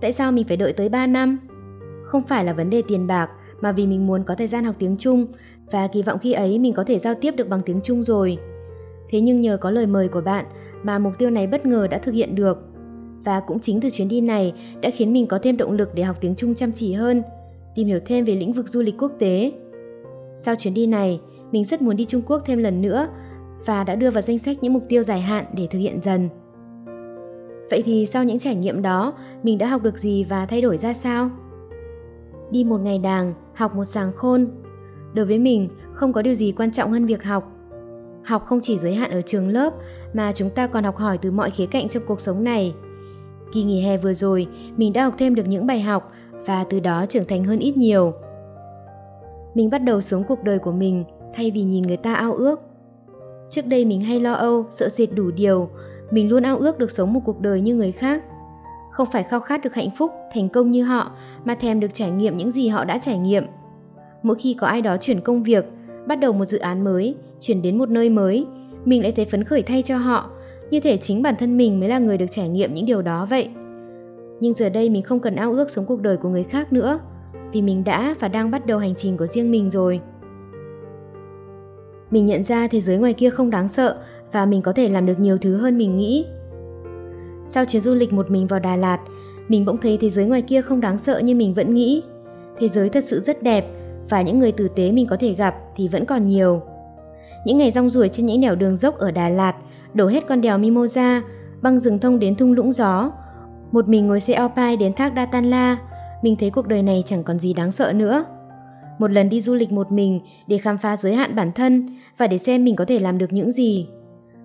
Tại 0.00 0.12
sao 0.12 0.32
mình 0.32 0.46
phải 0.48 0.56
đợi 0.56 0.72
tới 0.72 0.88
3 0.88 1.06
năm? 1.06 1.38
Không 2.02 2.22
phải 2.22 2.44
là 2.44 2.52
vấn 2.52 2.70
đề 2.70 2.82
tiền 2.88 3.06
bạc, 3.06 3.30
mà 3.60 3.72
vì 3.72 3.86
mình 3.86 4.06
muốn 4.06 4.24
có 4.24 4.34
thời 4.34 4.46
gian 4.46 4.64
học 4.64 4.74
tiếng 4.78 4.96
Trung 4.96 5.26
và 5.70 5.86
kỳ 5.86 6.02
vọng 6.02 6.18
khi 6.18 6.32
ấy 6.32 6.58
mình 6.58 6.74
có 6.74 6.84
thể 6.84 6.98
giao 6.98 7.14
tiếp 7.14 7.34
được 7.36 7.48
bằng 7.48 7.62
tiếng 7.66 7.80
Trung 7.84 8.04
rồi. 8.04 8.38
Thế 9.10 9.20
nhưng 9.20 9.40
nhờ 9.40 9.56
có 9.56 9.70
lời 9.70 9.86
mời 9.86 10.08
của 10.08 10.20
bạn 10.20 10.44
mà 10.82 10.98
mục 10.98 11.12
tiêu 11.18 11.30
này 11.30 11.46
bất 11.46 11.66
ngờ 11.66 11.86
đã 11.86 11.98
thực 11.98 12.14
hiện 12.14 12.34
được. 12.34 12.58
Và 13.24 13.40
cũng 13.40 13.60
chính 13.60 13.80
từ 13.80 13.90
chuyến 13.90 14.08
đi 14.08 14.20
này 14.20 14.54
đã 14.82 14.90
khiến 14.90 15.12
mình 15.12 15.26
có 15.26 15.38
thêm 15.38 15.56
động 15.56 15.72
lực 15.72 15.94
để 15.94 16.02
học 16.02 16.16
tiếng 16.20 16.34
Trung 16.34 16.54
chăm 16.54 16.72
chỉ 16.72 16.92
hơn, 16.92 17.22
tìm 17.74 17.86
hiểu 17.86 18.00
thêm 18.06 18.24
về 18.24 18.34
lĩnh 18.34 18.52
vực 18.52 18.68
du 18.68 18.82
lịch 18.82 19.02
quốc 19.02 19.12
tế. 19.18 19.52
Sau 20.36 20.54
chuyến 20.54 20.74
đi 20.74 20.86
này, 20.86 21.20
mình 21.52 21.64
rất 21.64 21.82
muốn 21.82 21.96
đi 21.96 22.04
Trung 22.04 22.22
Quốc 22.26 22.42
thêm 22.44 22.58
lần 22.58 22.82
nữa 22.82 23.08
và 23.66 23.84
đã 23.84 23.94
đưa 23.94 24.10
vào 24.10 24.22
danh 24.22 24.38
sách 24.38 24.56
những 24.60 24.72
mục 24.72 24.82
tiêu 24.88 25.02
dài 25.02 25.20
hạn 25.20 25.44
để 25.56 25.66
thực 25.70 25.78
hiện 25.78 26.00
dần. 26.02 26.28
Vậy 27.70 27.82
thì 27.84 28.06
sau 28.06 28.24
những 28.24 28.38
trải 28.38 28.54
nghiệm 28.54 28.82
đó, 28.82 29.14
mình 29.42 29.58
đã 29.58 29.66
học 29.66 29.82
được 29.82 29.98
gì 29.98 30.24
và 30.24 30.46
thay 30.46 30.62
đổi 30.62 30.78
ra 30.78 30.92
sao? 30.92 31.30
Đi 32.52 32.64
một 32.64 32.78
ngày 32.78 32.98
đàng, 32.98 33.34
học 33.54 33.74
một 33.74 33.84
sàng 33.84 34.12
khôn. 34.12 34.48
Đối 35.14 35.26
với 35.26 35.38
mình, 35.38 35.68
không 35.92 36.12
có 36.12 36.22
điều 36.22 36.34
gì 36.34 36.52
quan 36.52 36.72
trọng 36.72 36.92
hơn 36.92 37.06
việc 37.06 37.24
học. 37.24 37.52
Học 38.24 38.44
không 38.46 38.60
chỉ 38.62 38.78
giới 38.78 38.94
hạn 38.94 39.10
ở 39.10 39.22
trường 39.22 39.48
lớp 39.48 39.72
mà 40.12 40.32
chúng 40.32 40.50
ta 40.50 40.66
còn 40.66 40.84
học 40.84 40.96
hỏi 40.96 41.18
từ 41.18 41.30
mọi 41.30 41.50
khía 41.50 41.66
cạnh 41.66 41.88
trong 41.88 42.02
cuộc 42.06 42.20
sống 42.20 42.44
này. 42.44 42.74
Kỳ 43.52 43.62
nghỉ 43.62 43.82
hè 43.82 43.98
vừa 43.98 44.14
rồi, 44.14 44.46
mình 44.76 44.92
đã 44.92 45.04
học 45.04 45.14
thêm 45.18 45.34
được 45.34 45.48
những 45.48 45.66
bài 45.66 45.80
học 45.80 46.12
và 46.46 46.64
từ 46.64 46.80
đó 46.80 47.06
trưởng 47.08 47.24
thành 47.24 47.44
hơn 47.44 47.58
ít 47.58 47.76
nhiều. 47.76 48.12
Mình 49.54 49.70
bắt 49.70 49.78
đầu 49.78 50.00
sống 50.00 50.24
cuộc 50.28 50.42
đời 50.44 50.58
của 50.58 50.72
mình 50.72 51.04
thay 51.34 51.50
vì 51.50 51.62
nhìn 51.62 51.86
người 51.86 51.96
ta 51.96 52.14
ao 52.14 52.34
ước. 52.34 52.60
Trước 53.50 53.66
đây 53.66 53.84
mình 53.84 54.00
hay 54.00 54.20
lo 54.20 54.32
âu, 54.32 54.66
sợ 54.70 54.88
sệt 54.88 55.08
đủ 55.14 55.30
điều, 55.30 55.68
mình 56.10 56.28
luôn 56.28 56.42
ao 56.42 56.58
ước 56.58 56.78
được 56.78 56.90
sống 56.90 57.12
một 57.12 57.20
cuộc 57.24 57.40
đời 57.40 57.60
như 57.60 57.74
người 57.74 57.92
khác. 57.92 58.22
Không 58.92 59.08
phải 59.12 59.22
khao 59.22 59.40
khát 59.40 59.64
được 59.64 59.74
hạnh 59.74 59.90
phúc, 59.96 60.12
thành 60.34 60.48
công 60.48 60.70
như 60.70 60.82
họ, 60.82 61.12
mà 61.44 61.54
thèm 61.54 61.80
được 61.80 61.94
trải 61.94 62.10
nghiệm 62.10 62.36
những 62.36 62.50
gì 62.50 62.68
họ 62.68 62.84
đã 62.84 62.98
trải 62.98 63.18
nghiệm. 63.18 63.44
Mỗi 64.22 64.36
khi 64.36 64.54
có 64.54 64.66
ai 64.66 64.82
đó 64.82 64.96
chuyển 64.96 65.20
công 65.20 65.42
việc, 65.42 65.64
bắt 66.06 66.20
đầu 66.20 66.32
một 66.32 66.44
dự 66.44 66.58
án 66.58 66.84
mới, 66.84 67.14
chuyển 67.40 67.62
đến 67.62 67.78
một 67.78 67.88
nơi 67.88 68.10
mới, 68.10 68.46
mình 68.84 69.02
lại 69.02 69.12
thấy 69.12 69.24
phấn 69.24 69.44
khởi 69.44 69.62
thay 69.62 69.82
cho 69.82 69.96
họ, 69.96 70.30
như 70.70 70.80
thể 70.80 70.96
chính 70.96 71.22
bản 71.22 71.34
thân 71.38 71.56
mình 71.56 71.80
mới 71.80 71.88
là 71.88 71.98
người 71.98 72.18
được 72.18 72.30
trải 72.30 72.48
nghiệm 72.48 72.74
những 72.74 72.86
điều 72.86 73.02
đó 73.02 73.26
vậy. 73.30 73.48
Nhưng 74.40 74.54
giờ 74.54 74.68
đây 74.68 74.90
mình 74.90 75.02
không 75.02 75.20
cần 75.20 75.36
ao 75.36 75.52
ước 75.52 75.70
sống 75.70 75.86
cuộc 75.86 76.00
đời 76.00 76.16
của 76.16 76.28
người 76.28 76.44
khác 76.44 76.72
nữa, 76.72 76.98
vì 77.52 77.62
mình 77.62 77.84
đã 77.84 78.14
và 78.20 78.28
đang 78.28 78.50
bắt 78.50 78.66
đầu 78.66 78.78
hành 78.78 78.94
trình 78.94 79.16
của 79.16 79.26
riêng 79.26 79.50
mình 79.50 79.70
rồi. 79.70 80.00
Mình 82.10 82.26
nhận 82.26 82.44
ra 82.44 82.68
thế 82.68 82.80
giới 82.80 82.98
ngoài 82.98 83.12
kia 83.12 83.30
không 83.30 83.50
đáng 83.50 83.68
sợ 83.68 83.96
và 84.32 84.46
mình 84.46 84.62
có 84.62 84.72
thể 84.72 84.88
làm 84.88 85.06
được 85.06 85.20
nhiều 85.20 85.38
thứ 85.38 85.56
hơn 85.56 85.78
mình 85.78 85.96
nghĩ. 85.96 86.26
Sau 87.44 87.64
chuyến 87.64 87.82
du 87.82 87.94
lịch 87.94 88.12
một 88.12 88.30
mình 88.30 88.46
vào 88.46 88.60
Đà 88.60 88.76
Lạt, 88.76 88.98
mình 89.48 89.64
bỗng 89.64 89.78
thấy 89.78 89.98
thế 90.00 90.10
giới 90.10 90.26
ngoài 90.26 90.42
kia 90.42 90.62
không 90.62 90.80
đáng 90.80 90.98
sợ 90.98 91.18
như 91.18 91.34
mình 91.34 91.54
vẫn 91.54 91.74
nghĩ. 91.74 92.02
Thế 92.58 92.68
giới 92.68 92.88
thật 92.88 93.04
sự 93.04 93.20
rất 93.20 93.42
đẹp 93.42 93.66
và 94.08 94.22
những 94.22 94.38
người 94.38 94.52
tử 94.52 94.68
tế 94.68 94.92
mình 94.92 95.06
có 95.06 95.16
thể 95.20 95.32
gặp 95.32 95.54
thì 95.76 95.88
vẫn 95.88 96.04
còn 96.04 96.26
nhiều. 96.26 96.62
Những 97.46 97.58
ngày 97.58 97.70
rong 97.70 97.90
ruổi 97.90 98.08
trên 98.08 98.26
những 98.26 98.40
nẻo 98.40 98.54
đường 98.54 98.76
dốc 98.76 98.98
ở 98.98 99.10
Đà 99.10 99.28
Lạt, 99.28 99.54
đổ 99.94 100.06
hết 100.06 100.26
con 100.26 100.40
đèo 100.40 100.58
Mimosa, 100.58 101.22
băng 101.62 101.80
rừng 101.80 101.98
thông 101.98 102.18
đến 102.18 102.36
thung 102.36 102.52
lũng 102.52 102.72
gió. 102.72 103.10
Một 103.72 103.88
mình 103.88 104.06
ngồi 104.06 104.20
xe 104.20 104.34
Alpine 104.34 104.76
đến 104.76 104.92
thác 104.92 105.12
Datanla, 105.16 105.78
mình 106.22 106.36
thấy 106.36 106.50
cuộc 106.50 106.66
đời 106.66 106.82
này 106.82 107.02
chẳng 107.06 107.24
còn 107.24 107.38
gì 107.38 107.54
đáng 107.54 107.72
sợ 107.72 107.92
nữa. 107.92 108.24
Một 108.98 109.10
lần 109.10 109.28
đi 109.28 109.40
du 109.40 109.54
lịch 109.54 109.72
một 109.72 109.92
mình 109.92 110.20
để 110.46 110.58
khám 110.58 110.78
phá 110.78 110.96
giới 110.96 111.14
hạn 111.14 111.36
bản 111.36 111.52
thân 111.52 111.86
và 112.18 112.26
để 112.26 112.38
xem 112.38 112.64
mình 112.64 112.76
có 112.76 112.84
thể 112.84 112.98
làm 112.98 113.18
được 113.18 113.32
những 113.32 113.52
gì. 113.52 113.88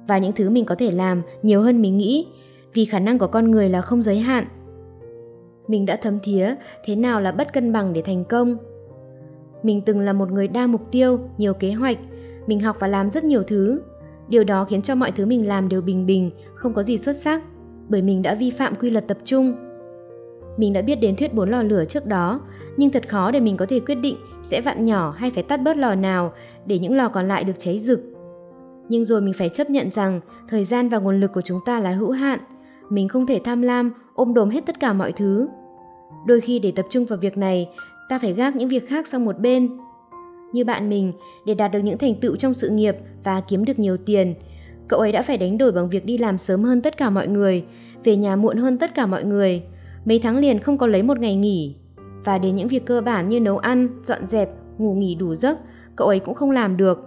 Và 0.07 0.17
những 0.17 0.33
thứ 0.33 0.49
mình 0.49 0.65
có 0.65 0.75
thể 0.75 0.91
làm 0.91 1.21
nhiều 1.41 1.61
hơn 1.61 1.81
mình 1.81 1.97
nghĩ, 1.97 2.27
vì 2.73 2.85
khả 2.85 2.99
năng 2.99 3.17
của 3.17 3.27
con 3.27 3.51
người 3.51 3.69
là 3.69 3.81
không 3.81 4.01
giới 4.01 4.19
hạn. 4.19 4.45
Mình 5.67 5.85
đã 5.85 5.95
thấm 6.01 6.19
thía 6.23 6.55
thế 6.85 6.95
nào 6.95 7.21
là 7.21 7.31
bất 7.31 7.53
cân 7.53 7.73
bằng 7.73 7.93
để 7.93 8.01
thành 8.01 8.25
công. 8.25 8.57
Mình 9.63 9.81
từng 9.85 9.99
là 9.99 10.13
một 10.13 10.31
người 10.31 10.47
đa 10.47 10.67
mục 10.67 10.81
tiêu, 10.91 11.19
nhiều 11.37 11.53
kế 11.53 11.71
hoạch, 11.71 11.97
mình 12.47 12.59
học 12.59 12.75
và 12.79 12.87
làm 12.87 13.09
rất 13.09 13.23
nhiều 13.23 13.43
thứ. 13.43 13.81
Điều 14.27 14.43
đó 14.43 14.63
khiến 14.63 14.81
cho 14.81 14.95
mọi 14.95 15.11
thứ 15.11 15.25
mình 15.25 15.47
làm 15.47 15.69
đều 15.69 15.81
bình 15.81 16.05
bình, 16.05 16.31
không 16.55 16.73
có 16.73 16.83
gì 16.83 16.97
xuất 16.97 17.17
sắc, 17.17 17.43
bởi 17.89 18.01
mình 18.01 18.21
đã 18.21 18.35
vi 18.35 18.49
phạm 18.49 18.75
quy 18.75 18.89
luật 18.89 19.07
tập 19.07 19.17
trung. 19.23 19.55
Mình 20.57 20.73
đã 20.73 20.81
biết 20.81 20.95
đến 20.95 21.15
thuyết 21.15 21.33
bốn 21.33 21.49
lò 21.49 21.63
lửa 21.63 21.85
trước 21.85 22.05
đó, 22.05 22.41
nhưng 22.77 22.89
thật 22.89 23.09
khó 23.09 23.31
để 23.31 23.39
mình 23.39 23.57
có 23.57 23.65
thể 23.69 23.79
quyết 23.79 23.95
định 23.95 24.15
sẽ 24.43 24.61
vặn 24.61 24.85
nhỏ 24.85 25.15
hay 25.17 25.31
phải 25.31 25.43
tắt 25.43 25.57
bớt 25.57 25.77
lò 25.77 25.95
nào 25.95 26.33
để 26.65 26.79
những 26.79 26.95
lò 26.97 27.09
còn 27.09 27.27
lại 27.27 27.43
được 27.43 27.53
cháy 27.57 27.79
rực. 27.79 28.01
Nhưng 28.89 29.05
rồi 29.05 29.21
mình 29.21 29.33
phải 29.33 29.49
chấp 29.49 29.69
nhận 29.69 29.91
rằng 29.91 30.21
thời 30.47 30.63
gian 30.63 30.89
và 30.89 30.97
nguồn 30.97 31.19
lực 31.19 31.33
của 31.33 31.41
chúng 31.41 31.59
ta 31.65 31.79
là 31.79 31.91
hữu 31.91 32.11
hạn. 32.11 32.39
Mình 32.89 33.07
không 33.07 33.25
thể 33.25 33.41
tham 33.43 33.61
lam, 33.61 33.91
ôm 34.13 34.33
đồm 34.33 34.49
hết 34.49 34.65
tất 34.65 34.79
cả 34.79 34.93
mọi 34.93 35.11
thứ. 35.11 35.47
Đôi 36.27 36.41
khi 36.41 36.59
để 36.59 36.71
tập 36.75 36.85
trung 36.89 37.05
vào 37.05 37.19
việc 37.21 37.37
này, 37.37 37.69
ta 38.09 38.17
phải 38.17 38.33
gác 38.33 38.55
những 38.55 38.69
việc 38.69 38.89
khác 38.89 39.07
sang 39.07 39.25
một 39.25 39.39
bên. 39.39 39.69
Như 40.53 40.65
bạn 40.65 40.89
mình, 40.89 41.13
để 41.45 41.53
đạt 41.53 41.71
được 41.71 41.79
những 41.79 41.97
thành 41.97 42.15
tựu 42.15 42.35
trong 42.35 42.53
sự 42.53 42.69
nghiệp 42.69 42.95
và 43.23 43.41
kiếm 43.41 43.65
được 43.65 43.79
nhiều 43.79 43.97
tiền, 43.97 44.33
cậu 44.87 44.99
ấy 44.99 45.11
đã 45.11 45.21
phải 45.21 45.37
đánh 45.37 45.57
đổi 45.57 45.71
bằng 45.71 45.89
việc 45.89 46.05
đi 46.05 46.17
làm 46.17 46.37
sớm 46.37 46.63
hơn 46.63 46.81
tất 46.81 46.97
cả 46.97 47.09
mọi 47.09 47.27
người, 47.27 47.65
về 48.03 48.15
nhà 48.15 48.35
muộn 48.35 48.57
hơn 48.57 48.77
tất 48.77 48.95
cả 48.95 49.05
mọi 49.05 49.23
người. 49.23 49.63
Mấy 50.05 50.19
tháng 50.19 50.37
liền 50.37 50.59
không 50.59 50.77
có 50.77 50.87
lấy 50.87 51.03
một 51.03 51.19
ngày 51.19 51.35
nghỉ. 51.35 51.75
Và 52.25 52.37
đến 52.37 52.55
những 52.55 52.67
việc 52.67 52.85
cơ 52.85 53.01
bản 53.01 53.29
như 53.29 53.39
nấu 53.39 53.57
ăn, 53.57 53.87
dọn 54.03 54.27
dẹp, 54.27 54.49
ngủ 54.77 54.93
nghỉ 54.93 55.15
đủ 55.15 55.35
giấc, 55.35 55.57
cậu 55.95 56.07
ấy 56.07 56.19
cũng 56.19 56.35
không 56.35 56.51
làm 56.51 56.77
được. 56.77 56.99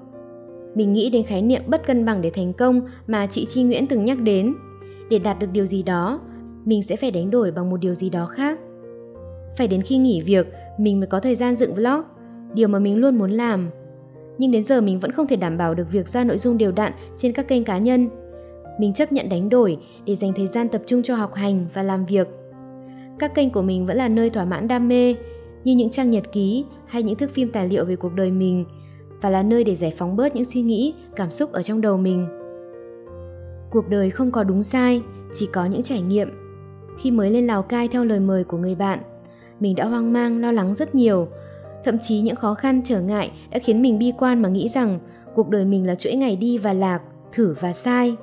Mình 0.75 0.93
nghĩ 0.93 1.11
đến 1.11 1.27
khái 1.27 1.43
niệm 1.43 1.63
bất 1.67 1.87
cân 1.87 2.05
bằng 2.05 2.23
để 2.23 2.31
thành 2.31 2.53
công 2.53 2.81
mà 3.07 3.27
chị 3.27 3.45
Chi 3.45 3.63
Nguyễn 3.63 3.87
từng 3.87 4.05
nhắc 4.05 4.19
đến. 4.21 4.55
Để 5.11 5.19
đạt 5.19 5.39
được 5.39 5.47
điều 5.53 5.67
gì 5.67 5.83
đó, 5.83 6.21
mình 6.65 6.83
sẽ 6.83 6.97
phải 6.97 7.11
đánh 7.11 7.31
đổi 7.31 7.51
bằng 7.51 7.71
một 7.71 7.77
điều 7.77 7.95
gì 7.95 8.11
đó 8.11 8.27
khác. 8.27 8.59
Phải 9.57 9.69
đến 9.69 9.83
khi 9.83 9.97
nghỉ 9.97 10.23
việc, 10.23 10.47
mình 10.79 11.01
mới 11.01 11.07
có 11.07 11.21
thời 11.21 11.35
gian 11.35 11.57
dựng 11.57 11.75
vlog, 11.75 12.01
điều 12.55 12.69
mà 12.69 12.79
mình 12.79 12.97
luôn 12.97 13.19
muốn 13.19 13.31
làm. 13.31 13.71
Nhưng 14.39 14.51
đến 14.51 14.65
giờ 14.65 14.81
mình 14.81 15.01
vẫn 15.01 15.13
không 15.13 15.27
thể 15.27 15.37
đảm 15.37 15.59
bảo 15.59 15.75
được 15.75 15.93
việc 15.93 16.09
ra 16.09 16.25
nội 16.25 16.39
dung 16.39 16.59
đều 16.59 16.73
đặn 16.73 16.93
trên 17.17 17.33
các 17.33 17.49
kênh 17.49 17.65
cá 17.65 17.79
nhân. 17.79 18.09
Mình 18.79 18.93
chấp 18.93 19.13
nhận 19.13 19.29
đánh 19.29 19.49
đổi 19.49 19.79
để 20.07 20.15
dành 20.15 20.33
thời 20.37 20.47
gian 20.47 20.69
tập 20.69 20.83
trung 20.87 21.03
cho 21.03 21.15
học 21.17 21.35
hành 21.35 21.67
và 21.75 21.83
làm 21.83 22.07
việc. 22.07 22.29
Các 23.19 23.35
kênh 23.35 23.51
của 23.51 23.63
mình 23.63 23.87
vẫn 23.87 23.97
là 23.97 24.09
nơi 24.09 24.31
thỏa 24.31 24.45
mãn 24.45 24.69
đam 24.69 24.89
mê, 24.89 25.15
như 25.65 25.75
những 25.75 25.91
trang 25.91 26.11
nhật 26.11 26.33
ký 26.33 26.65
hay 26.87 27.03
những 27.03 27.17
thước 27.17 27.31
phim 27.31 27.53
tài 27.53 27.69
liệu 27.69 27.85
về 27.85 27.97
cuộc 27.97 28.15
đời 28.15 28.31
mình 28.31 28.65
và 29.21 29.31
là 29.31 29.43
nơi 29.43 29.65
để 29.65 29.75
giải 29.75 29.93
phóng 29.99 30.17
bớt 30.17 30.37
những 30.37 30.45
suy 30.45 30.63
nghĩ, 30.63 30.95
cảm 31.17 31.31
xúc 31.31 31.53
ở 31.53 31.63
trong 31.63 31.81
đầu 31.81 31.97
mình. 31.97 32.40
Cuộc 33.71 33.89
đời 33.89 34.11
không 34.11 34.31
có 34.31 34.45
đúng 34.45 34.63
sai, 34.63 35.03
chỉ 35.35 35.49
có 35.53 35.65
những 35.65 35.83
trải 35.83 36.03
nghiệm. 36.03 36.29
Khi 36.99 37.11
mới 37.11 37.31
lên 37.31 37.47
Lào 37.47 37.63
Cai 37.63 37.89
theo 37.89 38.05
lời 38.05 38.21
mời 38.21 38.45
của 38.45 38.57
người 38.57 38.75
bạn, 38.75 38.99
mình 39.61 39.75
đã 39.77 39.87
hoang 39.87 40.13
mang, 40.13 40.41
lo 40.41 40.53
lắng 40.53 40.75
rất 40.75 40.95
nhiều. 40.95 41.29
Thậm 41.85 41.99
chí 41.99 42.21
những 42.21 42.37
khó 42.37 42.55
khăn, 42.55 42.81
trở 42.85 43.01
ngại 43.01 43.31
đã 43.51 43.59
khiến 43.59 43.83
mình 43.83 43.99
bi 43.99 44.13
quan 44.19 44.43
mà 44.43 44.49
nghĩ 44.49 44.69
rằng 44.69 44.99
cuộc 45.35 45.49
đời 45.49 45.65
mình 45.65 45.87
là 45.87 45.95
chuỗi 45.95 46.15
ngày 46.15 46.37
đi 46.37 46.59
và 46.59 46.73
lạc, 46.73 47.03
thử 47.33 47.55
và 47.61 47.73
sai. 47.73 48.17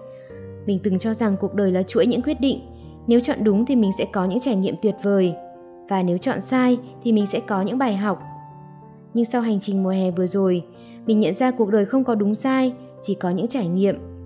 Mình 0.66 0.80
từng 0.84 1.00
cho 1.00 1.13
rằng 1.13 1.38
cuộc 1.39 1.54
đời 1.54 1.72
là 1.72 1.84
chuỗi 1.84 2.06
những 2.06 2.22
quyết 2.22 2.42
định, 2.42 2.60
nếu 3.08 3.20
chọn 3.20 3.44
đúng 3.44 3.66
thì 3.66 3.75
mình 3.75 3.92
sẽ 3.98 4.06
có 4.13 4.25
những 4.25 4.39
trải 4.39 4.56
nghiệm 4.56 4.75
tuyệt 4.82 4.96
vời, 5.04 5.34
và 5.89 6.04
nếu 6.04 6.18
chọn 6.18 6.42
sai 6.42 6.77
thì 7.04 7.12
mình 7.12 7.27
sẽ 7.27 7.39
có 7.39 7.62
những 7.62 7.77
bài 7.77 7.98
học. 7.98 8.22
Nhưng 9.13 9.25
sau 9.25 9.42
hành 9.42 9.60
trình 9.60 9.84
mùa 9.84 9.89
hè 9.89 10.12
vừa 10.12 10.27
rồi, 10.27 10.63
mình 11.06 11.20
nhận 11.20 11.34
ra 11.34 11.51
cuộc 11.51 11.70
đời 11.70 11.86
không 11.86 12.04
có 12.04 12.16
đúng 12.16 12.36
sai, 12.36 12.74
chỉ 13.01 13.16
có 13.16 13.30
những 13.30 13.48
trải 13.48 13.68
nghiệm. 13.68 14.17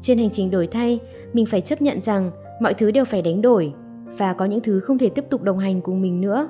Trên 0.00 0.18
hành 0.18 0.30
trình 0.30 0.50
đổi 0.50 0.66
thay, 0.66 1.00
mình 1.32 1.46
phải 1.46 1.60
chấp 1.60 1.82
nhận 1.82 2.00
rằng 2.00 2.30
mọi 2.60 2.74
thứ 2.74 2.90
đều 2.90 3.04
phải 3.04 3.22
đánh 3.22 3.42
đổi 3.42 3.72
và 4.18 4.32
có 4.32 4.44
những 4.44 4.60
thứ 4.60 4.80
không 4.80 4.98
thể 4.98 5.08
tiếp 5.08 5.24
tục 5.30 5.42
đồng 5.42 5.58
hành 5.58 5.80
cùng 5.80 6.02
mình 6.02 6.20
nữa. 6.20 6.48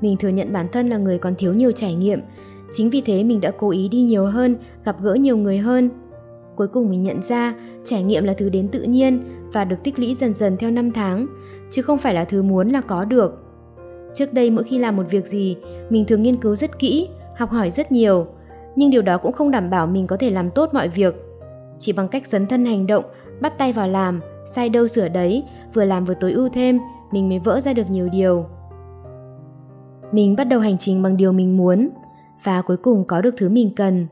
Mình 0.00 0.16
thừa 0.16 0.28
nhận 0.28 0.52
bản 0.52 0.66
thân 0.72 0.88
là 0.88 0.96
người 0.96 1.18
còn 1.18 1.34
thiếu 1.34 1.54
nhiều 1.54 1.72
trải 1.72 1.94
nghiệm, 1.94 2.20
chính 2.72 2.90
vì 2.90 3.00
thế 3.00 3.24
mình 3.24 3.40
đã 3.40 3.52
cố 3.58 3.70
ý 3.70 3.88
đi 3.88 4.02
nhiều 4.02 4.26
hơn, 4.26 4.56
gặp 4.84 4.96
gỡ 5.02 5.14
nhiều 5.14 5.36
người 5.36 5.58
hơn. 5.58 5.90
Cuối 6.56 6.68
cùng 6.68 6.90
mình 6.90 7.02
nhận 7.02 7.22
ra 7.22 7.54
trải 7.84 8.02
nghiệm 8.02 8.24
là 8.24 8.34
thứ 8.34 8.48
đến 8.48 8.68
tự 8.68 8.82
nhiên 8.82 9.20
và 9.52 9.64
được 9.64 9.76
tích 9.84 9.98
lũy 9.98 10.14
dần 10.14 10.34
dần 10.34 10.56
theo 10.56 10.70
năm 10.70 10.90
tháng, 10.90 11.26
chứ 11.70 11.82
không 11.82 11.98
phải 11.98 12.14
là 12.14 12.24
thứ 12.24 12.42
muốn 12.42 12.68
là 12.68 12.80
có 12.80 13.04
được. 13.04 13.44
Trước 14.14 14.32
đây 14.32 14.50
mỗi 14.50 14.64
khi 14.64 14.78
làm 14.78 14.96
một 14.96 15.06
việc 15.10 15.26
gì, 15.26 15.56
mình 15.90 16.04
thường 16.04 16.22
nghiên 16.22 16.36
cứu 16.36 16.56
rất 16.56 16.78
kỹ, 16.78 17.08
học 17.36 17.50
hỏi 17.50 17.70
rất 17.70 17.92
nhiều, 17.92 18.26
nhưng 18.76 18.90
điều 18.90 19.02
đó 19.02 19.18
cũng 19.18 19.32
không 19.32 19.50
đảm 19.50 19.70
bảo 19.70 19.86
mình 19.86 20.06
có 20.06 20.16
thể 20.16 20.30
làm 20.30 20.50
tốt 20.50 20.74
mọi 20.74 20.88
việc. 20.88 21.23
Chỉ 21.78 21.92
bằng 21.92 22.08
cách 22.08 22.26
dấn 22.26 22.46
thân 22.46 22.64
hành 22.64 22.86
động, 22.86 23.04
bắt 23.40 23.58
tay 23.58 23.72
vào 23.72 23.88
làm, 23.88 24.20
sai 24.46 24.68
đâu 24.68 24.88
sửa 24.88 25.08
đấy, 25.08 25.44
vừa 25.74 25.84
làm 25.84 26.04
vừa 26.04 26.14
tối 26.14 26.32
ưu 26.32 26.48
thêm, 26.48 26.78
mình 27.10 27.28
mới 27.28 27.38
vỡ 27.38 27.60
ra 27.60 27.72
được 27.72 27.90
nhiều 27.90 28.08
điều. 28.08 28.46
Mình 30.12 30.36
bắt 30.36 30.44
đầu 30.44 30.60
hành 30.60 30.78
trình 30.78 31.02
bằng 31.02 31.16
điều 31.16 31.32
mình 31.32 31.56
muốn 31.56 31.88
và 32.44 32.62
cuối 32.62 32.76
cùng 32.76 33.04
có 33.04 33.20
được 33.20 33.34
thứ 33.36 33.48
mình 33.48 33.70
cần. 33.76 34.06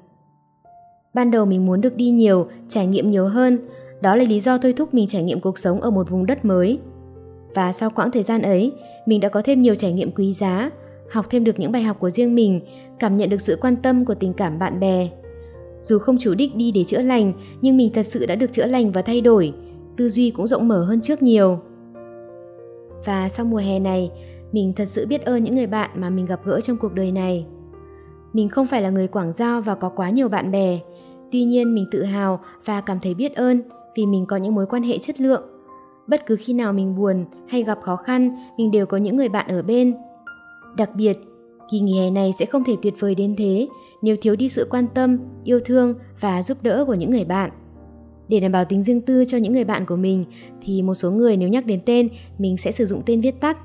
Ban 1.15 1.31
đầu 1.31 1.47
mình 1.47 1.67
muốn 1.67 1.81
được 1.81 1.97
đi 1.97 2.11
nhiều, 2.11 2.47
trải 2.69 2.87
nghiệm 2.87 3.11
nhiều 3.11 3.27
hơn, 3.27 3.59
đó 4.01 4.17
là 4.17 4.25
lý 4.25 4.41
do 4.41 4.59
thôi 4.59 4.73
thúc 4.73 4.95
mình 4.95 5.07
trải 5.07 5.23
nghiệm 5.23 5.41
cuộc 5.41 5.59
sống 5.59 5.81
ở 5.81 5.91
một 5.91 6.11
vùng 6.11 6.27
đất 6.27 6.45
mới. 6.45 6.79
Và 7.55 7.73
sau 7.73 7.91
quãng 7.91 8.11
thời 8.11 8.23
gian 8.23 8.43
ấy, 8.43 8.73
mình 9.07 9.21
đã 9.21 9.29
có 9.29 9.43
thêm 9.43 9.63
nhiều 9.63 9.75
trải 9.75 9.93
nghiệm 9.93 10.13
quý 10.13 10.33
giá, 10.33 10.71
học 11.11 11.27
thêm 11.31 11.45
được 11.45 11.61
những 11.61 11.73
bài 11.73 11.83
học 11.83 11.97
của 12.01 12.11
riêng 12.11 12.35
mình, 12.35 12.61
cảm 12.99 13.17
nhận 13.17 13.31
được 13.31 13.41
sự 13.41 13.59
quan 13.61 13.77
tâm 13.77 14.05
của 14.05 14.15
tình 14.15 14.33
cảm 14.33 14.59
bạn 14.59 14.81
bè. 14.81 15.09
Dù 15.83 15.99
không 15.99 16.19
chủ 16.19 16.35
đích 16.35 16.57
đi 16.57 16.73
để 16.73 16.85
chữa 16.85 17.03
lành, 17.03 17.33
nhưng 17.61 17.77
mình 17.77 17.93
thật 17.95 18.07
sự 18.07 18.27
đã 18.27 18.35
được 18.35 18.53
chữa 18.53 18.67
lành 18.67 18.93
và 18.93 19.03
thay 19.03 19.21
đổi, 19.21 19.53
tư 19.97 20.09
duy 20.09 20.31
cũng 20.31 20.47
rộng 20.47 20.69
mở 20.69 20.85
hơn 20.85 21.01
trước 21.01 21.23
nhiều. 21.23 21.59
Và 23.05 23.29
sau 23.29 23.47
mùa 23.47 23.57
hè 23.57 23.79
này, 23.79 24.11
mình 24.53 24.73
thật 24.77 24.85
sự 24.85 25.07
biết 25.07 25.25
ơn 25.25 25.45
những 25.45 25.55
người 25.55 25.67
bạn 25.67 25.91
mà 25.95 26.11
mình 26.11 26.27
gặp 26.27 26.41
gỡ 26.45 26.61
trong 26.61 26.77
cuộc 26.77 26.95
đời 26.95 27.13
này. 27.13 27.47
Mình 28.33 28.49
không 28.49 28.67
phải 28.67 28.83
là 28.83 28.91
người 28.91 29.09
quảng 29.09 29.33
giao 29.33 29.61
và 29.61 29.75
có 29.75 29.89
quá 29.89 30.11
nhiều 30.11 30.29
bạn 30.29 30.51
bè, 30.51 30.79
tuy 31.33 31.45
nhiên 31.45 31.75
mình 31.75 31.87
tự 31.91 32.05
hào 32.05 32.41
và 32.65 32.81
cảm 32.81 32.99
thấy 33.03 33.15
biết 33.15 33.35
ơn 33.35 33.63
vì 33.97 34.07
mình 34.07 34.27
có 34.27 34.37
những 34.37 34.55
mối 34.55 34.67
quan 34.67 34.83
hệ 34.83 34.99
chất 34.99 35.21
lượng. 35.21 35.43
Bất 36.07 36.27
cứ 36.27 36.37
khi 36.37 36.53
nào 36.53 36.73
mình 36.73 36.97
buồn 36.97 37.25
hay 37.49 37.63
gặp 37.63 37.79
khó 37.83 37.97
khăn, 37.97 38.37
mình 38.59 38.71
đều 38.71 38.87
có 38.87 38.97
những 38.97 39.17
người 39.17 39.29
bạn 39.29 39.47
ở 39.49 39.63
bên. 39.63 39.95
Đặc 40.77 40.91
biệt, 40.95 41.19
kỳ 41.71 41.81
nghỉ 41.81 41.99
hè 41.99 42.11
này 42.11 42.33
sẽ 42.39 42.47
không 42.47 42.65
thể 42.65 42.77
tuyệt 42.83 42.95
vời 42.99 43.15
đến 43.15 43.35
thế 43.39 43.69
nếu 44.03 44.17
thiếu 44.23 44.37
đi 44.37 44.49
sự 44.49 44.67
quan 44.71 44.87
tâm, 44.95 45.19
yêu 45.45 45.61
thương 45.65 45.95
và 46.21 46.43
giúp 46.43 46.63
đỡ 46.63 46.85
của 46.87 46.95
những 46.95 47.11
người 47.11 47.25
bạn. 47.25 47.51
Để 48.29 48.41
đảm 48.41 48.53
bảo 48.53 48.65
tính 48.65 48.83
riêng 48.83 49.01
tư 49.01 49.25
cho 49.25 49.39
những 49.39 49.53
người 49.53 49.65
bạn 49.65 49.87
của 49.87 49.97
mình 49.97 50.25
thì 50.63 50.83
một 50.83 50.95
số 50.95 51.11
người 51.11 51.37
nếu 51.37 51.49
nhắc 51.49 51.67
đến 51.67 51.81
tên, 51.87 52.09
mình 52.39 52.57
sẽ 52.57 52.73
sử 52.73 52.87
dụng 52.87 53.03
tên 53.07 53.21
viết 53.21 53.41
tắt. 53.41 53.59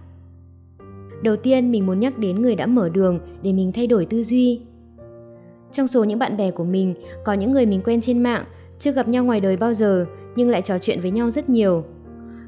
Đầu 1.24 1.36
tiên 1.36 1.72
mình 1.72 1.86
muốn 1.86 2.00
nhắc 2.00 2.18
đến 2.18 2.42
người 2.42 2.56
đã 2.56 2.66
mở 2.66 2.90
đường 2.90 3.20
để 3.42 3.54
mình 3.54 3.72
thay 3.72 3.88
đổi 3.88 4.06
tư 4.06 4.24
duy. 4.24 4.62
Trong 5.72 5.88
số 5.88 6.04
những 6.04 6.20
bạn 6.20 6.38
bè 6.38 6.52
của 6.52 6.64
mình, 6.64 6.94
có 7.26 7.34
những 7.34 7.52
người 7.52 7.66
mình 7.66 7.82
quen 7.86 8.02
trên 8.02 8.24
mạng, 8.24 8.44
chưa 8.80 8.92
gặp 8.92 9.08
nhau 9.08 9.24
ngoài 9.24 9.40
đời 9.40 9.58
bao 9.58 9.74
giờ 9.74 10.06
nhưng 10.36 10.50
lại 10.50 10.62
trò 10.62 10.80
chuyện 10.80 11.02
với 11.02 11.12
nhau 11.12 11.30
rất 11.30 11.50
nhiều. 11.50 11.84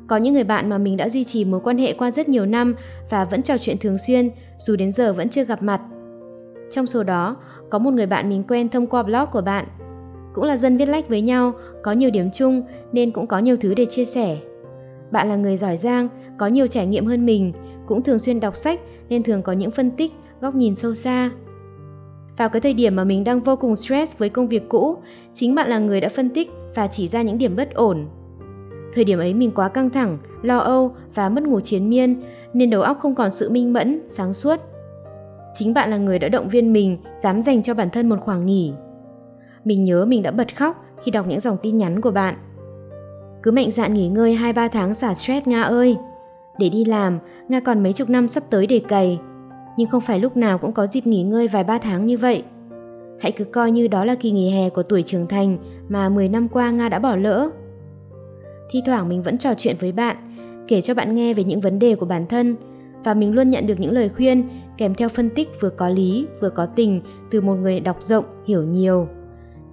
Có 0.08 0.18
những 0.18 0.34
người 0.34 0.44
bạn 0.44 0.70
mà 0.70 0.78
mình 0.78 0.98
đã 0.98 1.10
duy 1.10 1.24
trì 1.24 1.46
mối 1.46 1.60
quan 1.64 1.78
hệ 1.78 1.94
qua 1.94 2.12
rất 2.12 2.30
nhiều 2.30 2.46
năm 2.46 2.76
và 3.10 3.26
vẫn 3.26 3.42
trò 3.42 3.58
chuyện 3.58 3.78
thường 3.78 3.98
xuyên 4.08 4.30
dù 4.60 4.76
đến 4.76 4.92
giờ 4.92 5.14
vẫn 5.14 5.30
chưa 5.30 5.44
gặp 5.44 5.64
mặt. 5.64 5.82
Trong 6.70 6.88
số 6.88 7.04
đó, 7.04 7.36
có 7.70 7.80
một 7.80 7.94
người 7.94 8.06
bạn 8.06 8.30
mình 8.30 8.44
quen 8.48 8.70
thông 8.70 8.88
qua 8.88 9.04
blog 9.04 9.26
của 9.32 9.42
bạn. 9.42 9.66
Cũng 10.34 10.46
là 10.46 10.58
dân 10.58 10.78
viết 10.78 10.86
lách 10.86 11.10
với 11.10 11.22
nhau, 11.22 11.54
có 11.84 11.92
nhiều 11.92 12.10
điểm 12.10 12.32
chung 12.34 12.62
nên 12.92 13.12
cũng 13.12 13.28
có 13.28 13.40
nhiều 13.40 13.58
thứ 13.58 13.74
để 13.74 13.86
chia 13.86 14.06
sẻ. 14.06 14.38
Bạn 15.12 15.30
là 15.30 15.36
người 15.36 15.58
giỏi 15.58 15.78
giang, 15.78 16.08
có 16.38 16.48
nhiều 16.48 16.68
trải 16.68 16.86
nghiệm 16.86 17.06
hơn 17.06 17.26
mình, 17.26 17.54
cũng 17.88 18.04
thường 18.04 18.20
xuyên 18.20 18.40
đọc 18.40 18.56
sách 18.56 18.80
nên 19.10 19.24
thường 19.24 19.42
có 19.42 19.54
những 19.54 19.72
phân 19.72 19.92
tích, 19.92 20.12
góc 20.42 20.56
nhìn 20.56 20.76
sâu 20.76 20.96
xa. 20.96 21.32
Vào 22.38 22.50
cái 22.50 22.62
thời 22.62 22.74
điểm 22.74 22.96
mà 22.96 23.04
mình 23.04 23.24
đang 23.24 23.40
vô 23.40 23.56
cùng 23.56 23.76
stress 23.76 24.18
với 24.18 24.30
công 24.30 24.48
việc 24.48 24.70
cũ, 24.70 24.98
chính 25.34 25.56
bạn 25.56 25.70
là 25.70 25.80
người 25.80 26.02
đã 26.02 26.10
phân 26.10 26.30
tích 26.30 26.50
và 26.76 26.88
chỉ 26.88 27.08
ra 27.08 27.22
những 27.22 27.38
điểm 27.38 27.56
bất 27.56 27.74
ổn. 27.74 28.08
Thời 28.94 29.04
điểm 29.04 29.20
ấy 29.20 29.34
mình 29.34 29.52
quá 29.52 29.70
căng 29.70 29.90
thẳng, 29.90 30.18
lo 30.42 30.58
âu 30.58 30.96
và 31.16 31.30
mất 31.30 31.44
ngủ 31.44 31.60
chiến 31.60 31.90
miên 31.90 32.22
nên 32.54 32.70
đầu 32.70 32.82
óc 32.82 32.98
không 33.02 33.16
còn 33.16 33.32
sự 33.32 33.50
minh 33.50 33.74
mẫn, 33.74 34.02
sáng 34.08 34.34
suốt. 34.34 34.60
Chính 35.54 35.74
bạn 35.74 35.90
là 35.90 35.98
người 35.98 36.20
đã 36.20 36.30
động 36.30 36.50
viên 36.50 36.74
mình 36.74 36.98
dám 37.20 37.42
dành 37.42 37.64
cho 37.64 37.74
bản 37.74 37.90
thân 37.90 38.10
một 38.10 38.18
khoảng 38.22 38.46
nghỉ. 38.46 38.74
Mình 39.66 39.84
nhớ 39.84 40.06
mình 40.06 40.24
đã 40.24 40.32
bật 40.32 40.58
khóc 40.58 40.86
khi 41.04 41.12
đọc 41.12 41.28
những 41.28 41.40
dòng 41.40 41.58
tin 41.62 41.78
nhắn 41.78 42.02
của 42.02 42.12
bạn. 42.12 42.36
Cứ 43.44 43.52
mạnh 43.52 43.72
dạn 43.72 43.94
nghỉ 43.94 44.08
ngơi 44.08 44.36
2-3 44.36 44.70
tháng 44.70 44.94
xả 44.94 45.14
stress 45.14 45.48
Nga 45.48 45.62
ơi. 45.62 45.98
Để 46.60 46.70
đi 46.70 46.86
làm, 46.86 47.20
Nga 47.48 47.60
còn 47.60 47.84
mấy 47.84 47.94
chục 47.94 48.10
năm 48.10 48.28
sắp 48.28 48.44
tới 48.50 48.68
để 48.68 48.80
cày. 48.80 49.20
Nhưng 49.78 49.90
không 49.90 50.02
phải 50.02 50.20
lúc 50.20 50.38
nào 50.38 50.58
cũng 50.58 50.74
có 50.74 50.88
dịp 50.88 51.08
nghỉ 51.08 51.24
ngơi 51.24 51.48
vài 51.48 51.64
ba 51.64 51.78
tháng 51.78 52.06
như 52.06 52.18
vậy. 52.18 52.44
Hãy 53.20 53.32
cứ 53.32 53.44
coi 53.44 53.72
như 53.72 53.88
đó 53.88 54.06
là 54.06 54.16
kỳ 54.16 54.32
nghỉ 54.32 54.50
hè 54.50 54.70
của 54.70 54.84
tuổi 54.84 55.04
trưởng 55.04 55.28
thành 55.28 55.58
mà 55.90 56.10
10 56.10 56.30
năm 56.30 56.48
qua 56.48 56.72
Nga 56.72 56.90
đã 56.90 57.00
bỏ 57.00 57.16
lỡ. 57.16 57.50
Thi 58.72 58.82
thoảng 58.86 59.10
mình 59.10 59.24
vẫn 59.24 59.38
trò 59.38 59.54
chuyện 59.58 59.76
với 59.80 59.92
bạn, 59.92 60.16
kể 60.70 60.82
cho 60.82 60.94
bạn 60.94 61.16
nghe 61.16 61.34
về 61.34 61.44
những 61.44 61.62
vấn 61.62 61.80
đề 61.80 61.96
của 61.96 62.06
bản 62.06 62.28
thân 62.28 62.56
và 63.04 63.14
mình 63.14 63.34
luôn 63.34 63.50
nhận 63.50 63.68
được 63.68 63.80
những 63.80 63.92
lời 63.92 64.10
khuyên 64.10 64.44
kèm 64.78 64.96
theo 64.96 65.10
phân 65.10 65.30
tích 65.30 65.50
vừa 65.62 65.70
có 65.70 65.90
lý 65.90 66.28
vừa 66.42 66.50
có 66.50 66.66
tình 66.66 67.02
từ 67.32 67.42
một 67.42 67.56
người 67.56 67.80
đọc 67.80 67.98
rộng, 68.02 68.26
hiểu 68.46 68.64
nhiều. 68.64 69.08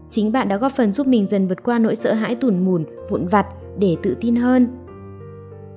Chính 0.09 0.33
bạn 0.33 0.49
đã 0.49 0.57
góp 0.57 0.73
phần 0.76 0.93
giúp 0.93 1.07
mình 1.07 1.26
dần 1.26 1.49
vượt 1.49 1.62
qua 1.62 1.79
nỗi 1.79 1.97
sợ 1.97 2.12
hãi 2.12 2.35
tủn 2.35 2.65
mủn, 2.65 2.85
vụn 3.11 3.26
vặt 3.26 3.47
để 3.79 3.97
tự 4.03 4.17
tin 4.21 4.37
hơn. 4.37 4.67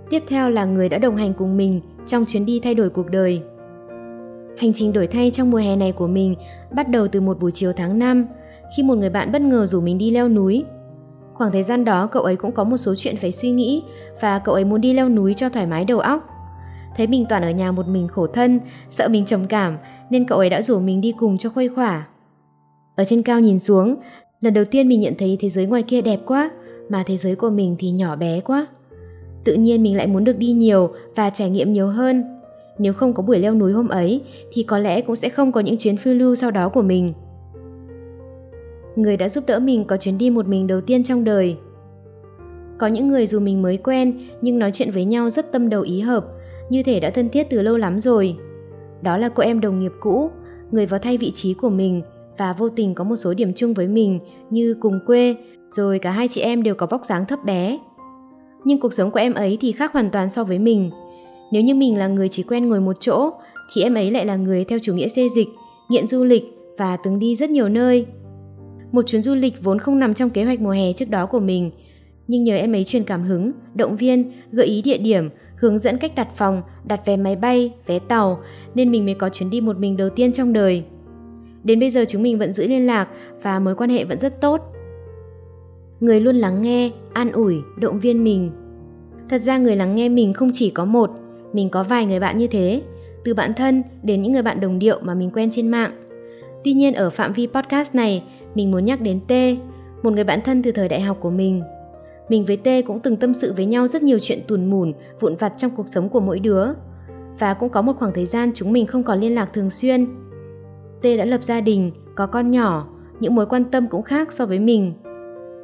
Tiếp 0.09 0.23
theo 0.27 0.49
là 0.49 0.65
người 0.65 0.89
đã 0.89 0.97
đồng 0.97 1.15
hành 1.15 1.33
cùng 1.33 1.57
mình 1.57 1.81
trong 2.05 2.25
chuyến 2.25 2.45
đi 2.45 2.59
thay 2.59 2.75
đổi 2.75 2.89
cuộc 2.89 3.09
đời. 3.09 3.41
Hành 4.57 4.73
trình 4.73 4.93
đổi 4.93 5.07
thay 5.07 5.31
trong 5.31 5.51
mùa 5.51 5.57
hè 5.57 5.75
này 5.75 5.91
của 5.91 6.07
mình 6.07 6.35
bắt 6.71 6.89
đầu 6.89 7.07
từ 7.07 7.21
một 7.21 7.39
buổi 7.39 7.51
chiều 7.51 7.73
tháng 7.73 7.99
5 7.99 8.25
khi 8.77 8.83
một 8.83 8.95
người 8.95 9.09
bạn 9.09 9.31
bất 9.31 9.41
ngờ 9.41 9.65
rủ 9.65 9.81
mình 9.81 9.97
đi 9.97 10.11
leo 10.11 10.29
núi. 10.29 10.65
Khoảng 11.39 11.51
thời 11.51 11.63
gian 11.63 11.85
đó 11.85 12.07
cậu 12.07 12.23
ấy 12.23 12.35
cũng 12.35 12.51
có 12.51 12.63
một 12.63 12.77
số 12.77 12.95
chuyện 12.95 13.17
phải 13.17 13.31
suy 13.31 13.51
nghĩ 13.51 13.83
và 14.21 14.39
cậu 14.39 14.55
ấy 14.55 14.65
muốn 14.65 14.81
đi 14.81 14.93
leo 14.93 15.09
núi 15.09 15.33
cho 15.33 15.49
thoải 15.49 15.67
mái 15.67 15.85
đầu 15.85 15.99
óc. 15.99 16.27
Thấy 16.95 17.07
mình 17.07 17.25
toàn 17.29 17.43
ở 17.43 17.49
nhà 17.51 17.71
một 17.71 17.87
mình 17.87 18.07
khổ 18.07 18.27
thân, 18.27 18.59
sợ 18.89 19.07
mình 19.07 19.25
trầm 19.25 19.45
cảm 19.45 19.77
nên 20.09 20.25
cậu 20.25 20.37
ấy 20.37 20.49
đã 20.49 20.61
rủ 20.61 20.79
mình 20.79 21.01
đi 21.01 21.13
cùng 21.17 21.37
cho 21.37 21.49
khuây 21.49 21.69
khỏa. 21.69 22.07
Ở 22.95 23.03
trên 23.03 23.21
cao 23.21 23.39
nhìn 23.39 23.59
xuống, 23.59 23.95
lần 24.41 24.53
đầu 24.53 24.65
tiên 24.65 24.87
mình 24.87 24.99
nhận 24.99 25.13
thấy 25.17 25.37
thế 25.39 25.49
giới 25.49 25.65
ngoài 25.65 25.83
kia 25.83 26.01
đẹp 26.01 26.19
quá, 26.25 26.51
mà 26.89 27.03
thế 27.05 27.17
giới 27.17 27.35
của 27.35 27.49
mình 27.49 27.75
thì 27.79 27.91
nhỏ 27.91 28.15
bé 28.15 28.39
quá. 28.39 28.67
Tự 29.43 29.53
nhiên 29.53 29.83
mình 29.83 29.97
lại 29.97 30.07
muốn 30.07 30.23
được 30.23 30.37
đi 30.37 30.51
nhiều 30.51 30.89
và 31.15 31.29
trải 31.29 31.49
nghiệm 31.49 31.73
nhiều 31.73 31.87
hơn. 31.87 32.23
Nếu 32.77 32.93
không 32.93 33.13
có 33.13 33.23
buổi 33.23 33.39
leo 33.39 33.55
núi 33.55 33.71
hôm 33.71 33.87
ấy 33.87 34.21
thì 34.53 34.63
có 34.63 34.79
lẽ 34.79 35.01
cũng 35.01 35.15
sẽ 35.15 35.29
không 35.29 35.51
có 35.51 35.61
những 35.61 35.77
chuyến 35.77 35.97
phiêu 35.97 36.13
lưu 36.13 36.35
sau 36.35 36.51
đó 36.51 36.69
của 36.69 36.81
mình. 36.81 37.13
Người 38.99 39.17
đã 39.17 39.29
giúp 39.29 39.43
đỡ 39.47 39.59
mình 39.59 39.85
có 39.85 39.97
chuyến 39.97 40.17
đi 40.17 40.29
một 40.29 40.47
mình 40.47 40.67
đầu 40.67 40.81
tiên 40.81 41.03
trong 41.03 41.23
đời. 41.23 41.57
Có 42.77 42.87
những 42.87 43.07
người 43.07 43.27
dù 43.27 43.39
mình 43.39 43.61
mới 43.61 43.77
quen 43.77 44.13
nhưng 44.41 44.59
nói 44.59 44.71
chuyện 44.73 44.91
với 44.91 45.05
nhau 45.05 45.29
rất 45.29 45.51
tâm 45.51 45.69
đầu 45.69 45.81
ý 45.81 45.99
hợp, 46.01 46.25
như 46.69 46.83
thể 46.83 46.99
đã 46.99 47.09
thân 47.09 47.29
thiết 47.29 47.49
từ 47.49 47.61
lâu 47.61 47.77
lắm 47.77 47.99
rồi. 47.99 48.35
Đó 49.01 49.17
là 49.17 49.29
cô 49.29 49.43
em 49.43 49.61
đồng 49.61 49.79
nghiệp 49.79 49.91
cũ, 49.99 50.29
người 50.71 50.85
vào 50.85 50.99
thay 50.99 51.17
vị 51.17 51.31
trí 51.31 51.53
của 51.53 51.69
mình 51.69 52.01
và 52.37 52.53
vô 52.53 52.69
tình 52.69 52.95
có 52.95 53.03
một 53.03 53.15
số 53.15 53.33
điểm 53.33 53.53
chung 53.55 53.73
với 53.73 53.87
mình 53.87 54.19
như 54.49 54.75
cùng 54.79 54.99
quê, 55.05 55.35
rồi 55.69 55.99
cả 55.99 56.11
hai 56.11 56.27
chị 56.27 56.41
em 56.41 56.63
đều 56.63 56.75
có 56.75 56.85
vóc 56.85 57.05
dáng 57.05 57.25
thấp 57.25 57.39
bé. 57.45 57.79
Nhưng 58.65 58.79
cuộc 58.79 58.93
sống 58.93 59.11
của 59.11 59.19
em 59.19 59.33
ấy 59.33 59.57
thì 59.61 59.71
khác 59.71 59.93
hoàn 59.93 60.09
toàn 60.09 60.29
so 60.29 60.43
với 60.43 60.59
mình. 60.59 60.91
Nếu 61.51 61.61
như 61.61 61.75
mình 61.75 61.97
là 61.97 62.07
người 62.07 62.29
chỉ 62.29 62.43
quen 62.43 62.69
ngồi 62.69 62.79
một 62.79 62.95
chỗ, 62.99 63.29
thì 63.73 63.83
em 63.83 63.93
ấy 63.93 64.11
lại 64.11 64.25
là 64.25 64.35
người 64.35 64.63
theo 64.63 64.79
chủ 64.81 64.93
nghĩa 64.93 65.07
xê 65.07 65.29
dịch, 65.29 65.47
nghiện 65.89 66.07
du 66.07 66.23
lịch 66.23 66.43
và 66.77 66.97
từng 66.97 67.19
đi 67.19 67.35
rất 67.35 67.49
nhiều 67.49 67.69
nơi. 67.69 68.05
Một 68.91 69.01
chuyến 69.07 69.23
du 69.23 69.35
lịch 69.35 69.63
vốn 69.63 69.79
không 69.79 69.99
nằm 69.99 70.13
trong 70.13 70.29
kế 70.29 70.43
hoạch 70.43 70.61
mùa 70.61 70.69
hè 70.69 70.93
trước 70.93 71.09
đó 71.09 71.25
của 71.25 71.39
mình, 71.39 71.71
nhưng 72.27 72.43
nhờ 72.43 72.55
em 72.55 72.75
ấy 72.75 72.83
truyền 72.83 73.03
cảm 73.03 73.23
hứng, 73.23 73.51
động 73.75 73.95
viên, 73.95 74.31
gợi 74.51 74.65
ý 74.65 74.81
địa 74.81 74.97
điểm, 74.97 75.29
hướng 75.55 75.79
dẫn 75.79 75.97
cách 75.97 76.15
đặt 76.15 76.27
phòng, 76.35 76.61
đặt 76.87 77.05
vé 77.05 77.17
máy 77.17 77.35
bay, 77.35 77.73
vé 77.85 77.99
tàu, 77.99 78.39
nên 78.75 78.91
mình 78.91 79.05
mới 79.05 79.13
có 79.13 79.29
chuyến 79.29 79.49
đi 79.49 79.61
một 79.61 79.77
mình 79.77 79.97
đầu 79.97 80.09
tiên 80.09 80.33
trong 80.33 80.53
đời. 80.53 80.83
Đến 81.63 81.79
bây 81.79 81.89
giờ 81.89 82.05
chúng 82.07 82.23
mình 82.23 82.37
vẫn 82.39 82.53
giữ 82.53 82.67
liên 82.67 82.85
lạc 82.85 83.07
và 83.41 83.59
mối 83.59 83.75
quan 83.75 83.89
hệ 83.89 84.05
vẫn 84.05 84.19
rất 84.19 84.41
tốt. 84.41 84.61
Người 85.99 86.21
luôn 86.21 86.35
lắng 86.35 86.61
nghe, 86.61 86.91
an 87.13 87.31
ủi, 87.31 87.55
động 87.77 87.99
viên 87.99 88.23
mình. 88.23 88.51
Thật 89.29 89.41
ra 89.41 89.57
người 89.57 89.75
lắng 89.75 89.95
nghe 89.95 90.09
mình 90.09 90.33
không 90.33 90.49
chỉ 90.53 90.69
có 90.69 90.85
một, 90.85 91.11
mình 91.53 91.69
có 91.69 91.83
vài 91.83 92.05
người 92.05 92.19
bạn 92.19 92.37
như 92.37 92.47
thế, 92.47 92.81
từ 93.23 93.33
bạn 93.33 93.53
thân 93.53 93.83
đến 94.03 94.21
những 94.21 94.33
người 94.33 94.41
bạn 94.41 94.59
đồng 94.59 94.79
điệu 94.79 94.99
mà 95.01 95.13
mình 95.13 95.31
quen 95.33 95.49
trên 95.51 95.67
mạng. 95.67 95.91
Tuy 96.63 96.73
nhiên 96.73 96.93
ở 96.93 97.09
phạm 97.09 97.33
vi 97.33 97.47
podcast 97.47 97.95
này, 97.95 98.23
mình 98.55 98.71
muốn 98.71 98.85
nhắc 98.85 99.01
đến 99.01 99.19
T, 99.27 99.31
một 100.03 100.13
người 100.13 100.23
bạn 100.23 100.39
thân 100.41 100.63
từ 100.63 100.71
thời 100.71 100.89
đại 100.89 101.01
học 101.01 101.17
của 101.19 101.29
mình. 101.29 101.61
Mình 102.29 102.45
với 102.45 102.57
T 102.57 102.67
cũng 102.87 102.99
từng 102.99 103.17
tâm 103.17 103.33
sự 103.33 103.53
với 103.53 103.65
nhau 103.65 103.87
rất 103.87 104.03
nhiều 104.03 104.17
chuyện 104.21 104.39
tùn 104.47 104.69
mùn, 104.69 104.93
vụn 105.19 105.35
vặt 105.35 105.53
trong 105.57 105.71
cuộc 105.75 105.87
sống 105.87 106.09
của 106.09 106.19
mỗi 106.19 106.39
đứa. 106.39 106.65
Và 107.39 107.53
cũng 107.53 107.69
có 107.69 107.81
một 107.81 107.93
khoảng 107.99 108.13
thời 108.13 108.25
gian 108.25 108.51
chúng 108.53 108.73
mình 108.73 108.87
không 108.87 109.03
còn 109.03 109.19
liên 109.19 109.35
lạc 109.35 109.49
thường 109.53 109.69
xuyên. 109.69 110.05
T 111.01 111.03
đã 111.17 111.25
lập 111.25 111.43
gia 111.43 111.61
đình, 111.61 111.91
có 112.15 112.27
con 112.27 112.51
nhỏ, 112.51 112.87
những 113.19 113.35
mối 113.35 113.45
quan 113.45 113.63
tâm 113.63 113.87
cũng 113.87 114.01
khác 114.01 114.31
so 114.31 114.45
với 114.45 114.59
mình. 114.59 114.93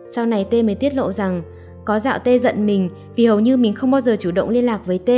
Sau 0.06 0.26
này 0.26 0.44
T 0.44 0.54
mới 0.54 0.76
tiết 0.76 0.96
lộ 0.96 1.12
rằng 1.12 1.42
có 1.86 2.00
dạo 2.00 2.20
T 2.20 2.28
giận 2.42 2.66
mình 2.66 2.90
vì 3.16 3.26
hầu 3.26 3.40
như 3.40 3.58
mình 3.58 3.74
không 3.74 3.92
bao 3.92 4.02
giờ 4.02 4.16
chủ 4.20 4.32
động 4.32 4.50
liên 4.50 4.66
lạc 4.66 4.86
với 4.86 4.98
T. 4.98 5.12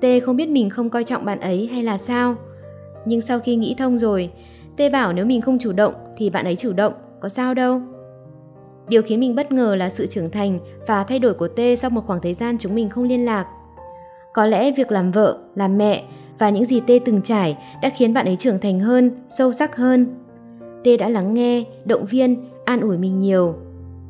T 0.00 0.04
không 0.24 0.36
biết 0.36 0.48
mình 0.48 0.70
không 0.70 0.90
coi 0.90 1.04
trọng 1.04 1.24
bạn 1.24 1.40
ấy 1.40 1.66
hay 1.66 1.84
là 1.84 1.98
sao. 1.98 2.34
Nhưng 3.04 3.20
sau 3.20 3.38
khi 3.38 3.56
nghĩ 3.56 3.74
thông 3.78 3.98
rồi, 3.98 4.30
T 4.76 4.80
bảo 4.92 5.12
nếu 5.12 5.26
mình 5.26 5.40
không 5.40 5.58
chủ 5.58 5.72
động 5.72 5.94
thì 6.16 6.30
bạn 6.30 6.44
ấy 6.44 6.56
chủ 6.56 6.72
động, 6.72 6.92
có 7.20 7.28
sao 7.28 7.54
đâu. 7.54 7.80
Điều 8.88 9.02
khiến 9.02 9.20
mình 9.20 9.34
bất 9.34 9.52
ngờ 9.52 9.74
là 9.74 9.90
sự 9.90 10.06
trưởng 10.06 10.30
thành 10.30 10.58
và 10.86 11.04
thay 11.04 11.18
đổi 11.18 11.34
của 11.34 11.48
T 11.48 11.60
sau 11.78 11.90
một 11.90 12.06
khoảng 12.06 12.20
thời 12.20 12.34
gian 12.34 12.58
chúng 12.58 12.74
mình 12.74 12.88
không 12.88 13.04
liên 13.04 13.24
lạc. 13.24 13.46
Có 14.34 14.46
lẽ 14.46 14.72
việc 14.72 14.92
làm 14.92 15.10
vợ, 15.10 15.38
làm 15.54 15.78
mẹ 15.78 16.04
và 16.38 16.50
những 16.50 16.64
gì 16.64 16.80
T 16.80 16.90
từng 17.04 17.22
trải 17.22 17.58
đã 17.82 17.90
khiến 17.90 18.14
bạn 18.14 18.26
ấy 18.26 18.36
trưởng 18.36 18.60
thành 18.60 18.80
hơn, 18.80 19.10
sâu 19.28 19.52
sắc 19.52 19.76
hơn. 19.76 20.06
T 20.84 20.86
đã 20.98 21.08
lắng 21.08 21.34
nghe, 21.34 21.64
động 21.84 22.06
viên, 22.06 22.36
an 22.64 22.80
ủi 22.80 22.98
mình 22.98 23.20
nhiều. 23.20 23.54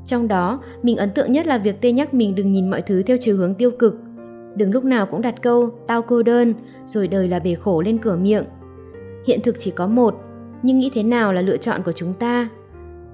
Trong 0.04 0.28
đó, 0.28 0.60
mình 0.82 0.96
ấn 0.96 1.10
tượng 1.10 1.32
nhất 1.32 1.46
là 1.46 1.58
việc 1.58 1.80
T 1.80 1.84
nhắc 1.84 2.14
mình 2.14 2.34
đừng 2.34 2.52
nhìn 2.52 2.70
mọi 2.70 2.82
thứ 2.82 3.02
theo 3.02 3.16
chiều 3.20 3.36
hướng 3.36 3.54
tiêu 3.54 3.70
cực. 3.70 3.96
Đừng 4.56 4.72
lúc 4.72 4.84
nào 4.84 5.06
cũng 5.06 5.22
đặt 5.22 5.42
câu 5.42 5.70
tao 5.86 6.02
cô 6.02 6.22
đơn, 6.22 6.54
rồi 6.86 7.08
đời 7.08 7.28
là 7.28 7.38
bể 7.38 7.54
khổ 7.54 7.82
lên 7.82 7.98
cửa 7.98 8.16
miệng. 8.16 8.44
Hiện 9.26 9.40
thực 9.40 9.54
chỉ 9.58 9.70
có 9.70 9.86
một, 9.86 10.14
nhưng 10.64 10.78
nghĩ 10.78 10.90
thế 10.94 11.02
nào 11.02 11.32
là 11.32 11.42
lựa 11.42 11.56
chọn 11.56 11.82
của 11.82 11.92
chúng 11.92 12.14
ta. 12.14 12.48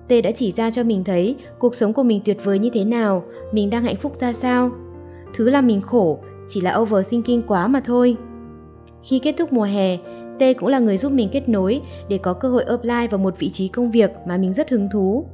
Tê 0.08 0.20
đã 0.20 0.30
chỉ 0.30 0.52
ra 0.52 0.70
cho 0.70 0.82
mình 0.82 1.04
thấy 1.04 1.36
cuộc 1.58 1.74
sống 1.74 1.92
của 1.92 2.02
mình 2.02 2.22
tuyệt 2.24 2.38
vời 2.44 2.58
như 2.58 2.70
thế 2.72 2.84
nào, 2.84 3.22
mình 3.52 3.70
đang 3.70 3.84
hạnh 3.84 3.96
phúc 3.96 4.16
ra 4.16 4.32
sao. 4.32 4.70
Thứ 5.34 5.50
làm 5.50 5.66
mình 5.66 5.80
khổ 5.80 6.18
chỉ 6.46 6.60
là 6.60 6.76
overthinking 6.76 7.42
quá 7.46 7.66
mà 7.66 7.80
thôi. 7.80 8.16
Khi 9.02 9.18
kết 9.18 9.34
thúc 9.38 9.52
mùa 9.52 9.64
hè, 9.64 9.96
Tê 10.38 10.54
cũng 10.54 10.68
là 10.68 10.78
người 10.78 10.96
giúp 10.96 11.12
mình 11.12 11.28
kết 11.32 11.48
nối 11.48 11.80
để 12.08 12.18
có 12.18 12.32
cơ 12.32 12.48
hội 12.48 12.64
apply 12.64 13.06
vào 13.10 13.18
một 13.18 13.38
vị 13.38 13.50
trí 13.50 13.68
công 13.68 13.90
việc 13.90 14.10
mà 14.26 14.36
mình 14.36 14.52
rất 14.52 14.70
hứng 14.70 14.88
thú. 14.92 15.26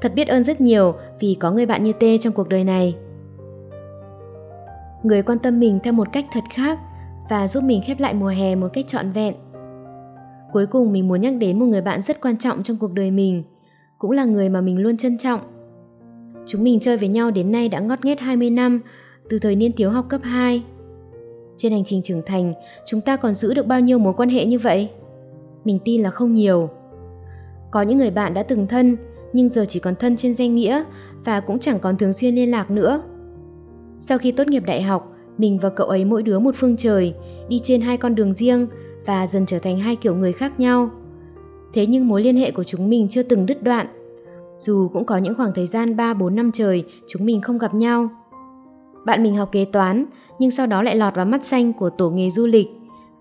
Thật 0.00 0.12
biết 0.14 0.28
ơn 0.28 0.44
rất 0.44 0.60
nhiều 0.60 0.94
vì 1.20 1.36
có 1.40 1.50
người 1.50 1.66
bạn 1.66 1.82
như 1.82 1.92
Tê 1.92 2.18
trong 2.18 2.32
cuộc 2.32 2.48
đời 2.48 2.64
này. 2.64 2.96
Người 5.02 5.22
quan 5.22 5.38
tâm 5.38 5.60
mình 5.60 5.78
theo 5.82 5.92
một 5.92 6.08
cách 6.12 6.26
thật 6.32 6.44
khác 6.54 6.78
và 7.30 7.48
giúp 7.48 7.64
mình 7.64 7.82
khép 7.86 8.00
lại 8.00 8.14
mùa 8.14 8.28
hè 8.28 8.54
một 8.54 8.68
cách 8.72 8.86
trọn 8.88 9.12
vẹn. 9.12 9.34
Cuối 10.52 10.66
cùng 10.66 10.92
mình 10.92 11.08
muốn 11.08 11.20
nhắc 11.20 11.34
đến 11.38 11.58
một 11.58 11.66
người 11.66 11.80
bạn 11.80 12.02
rất 12.02 12.20
quan 12.20 12.36
trọng 12.36 12.62
trong 12.62 12.76
cuộc 12.76 12.92
đời 12.92 13.10
mình, 13.10 13.42
cũng 13.98 14.10
là 14.10 14.24
người 14.24 14.48
mà 14.48 14.60
mình 14.60 14.78
luôn 14.78 14.96
trân 14.96 15.18
trọng. 15.18 15.40
Chúng 16.46 16.64
mình 16.64 16.80
chơi 16.80 16.96
với 16.96 17.08
nhau 17.08 17.30
đến 17.30 17.52
nay 17.52 17.68
đã 17.68 17.80
ngót 17.80 18.04
nghét 18.04 18.20
20 18.20 18.50
năm, 18.50 18.80
từ 19.28 19.38
thời 19.38 19.56
niên 19.56 19.72
thiếu 19.72 19.90
học 19.90 20.06
cấp 20.08 20.20
2. 20.24 20.62
Trên 21.56 21.72
hành 21.72 21.84
trình 21.84 22.02
trưởng 22.02 22.22
thành, 22.26 22.54
chúng 22.86 23.00
ta 23.00 23.16
còn 23.16 23.34
giữ 23.34 23.54
được 23.54 23.66
bao 23.66 23.80
nhiêu 23.80 23.98
mối 23.98 24.12
quan 24.16 24.28
hệ 24.28 24.46
như 24.46 24.58
vậy? 24.58 24.90
Mình 25.64 25.78
tin 25.84 26.02
là 26.02 26.10
không 26.10 26.34
nhiều. 26.34 26.68
Có 27.70 27.82
những 27.82 27.98
người 27.98 28.10
bạn 28.10 28.34
đã 28.34 28.42
từng 28.42 28.66
thân, 28.66 28.96
nhưng 29.32 29.48
giờ 29.48 29.64
chỉ 29.68 29.80
còn 29.80 29.94
thân 29.96 30.16
trên 30.16 30.34
danh 30.34 30.54
nghĩa 30.54 30.84
và 31.24 31.40
cũng 31.40 31.58
chẳng 31.58 31.78
còn 31.80 31.96
thường 31.96 32.12
xuyên 32.12 32.34
liên 32.34 32.50
lạc 32.50 32.70
nữa. 32.70 33.02
Sau 34.00 34.18
khi 34.18 34.32
tốt 34.32 34.48
nghiệp 34.48 34.62
đại 34.66 34.82
học, 34.82 35.12
mình 35.38 35.58
và 35.58 35.68
cậu 35.68 35.86
ấy 35.86 36.04
mỗi 36.04 36.22
đứa 36.22 36.38
một 36.38 36.54
phương 36.58 36.76
trời, 36.76 37.14
đi 37.48 37.60
trên 37.62 37.80
hai 37.80 37.96
con 37.96 38.14
đường 38.14 38.34
riêng 38.34 38.66
và 39.08 39.26
dần 39.26 39.46
trở 39.46 39.58
thành 39.58 39.78
hai 39.78 39.96
kiểu 39.96 40.14
người 40.14 40.32
khác 40.32 40.60
nhau. 40.60 40.90
Thế 41.72 41.86
nhưng 41.86 42.08
mối 42.08 42.22
liên 42.22 42.36
hệ 42.36 42.50
của 42.50 42.64
chúng 42.64 42.90
mình 42.90 43.08
chưa 43.08 43.22
từng 43.22 43.46
đứt 43.46 43.62
đoạn. 43.62 43.86
Dù 44.58 44.88
cũng 44.92 45.04
có 45.04 45.16
những 45.16 45.34
khoảng 45.34 45.52
thời 45.54 45.66
gian 45.66 45.96
3-4 45.96 46.34
năm 46.34 46.52
trời 46.52 46.84
chúng 47.06 47.24
mình 47.24 47.40
không 47.40 47.58
gặp 47.58 47.74
nhau. 47.74 48.08
Bạn 49.06 49.22
mình 49.22 49.36
học 49.36 49.48
kế 49.52 49.64
toán, 49.64 50.04
nhưng 50.38 50.50
sau 50.50 50.66
đó 50.66 50.82
lại 50.82 50.96
lọt 50.96 51.14
vào 51.14 51.26
mắt 51.26 51.44
xanh 51.44 51.72
của 51.72 51.90
tổ 51.90 52.10
nghề 52.10 52.30
du 52.30 52.46
lịch. 52.46 52.68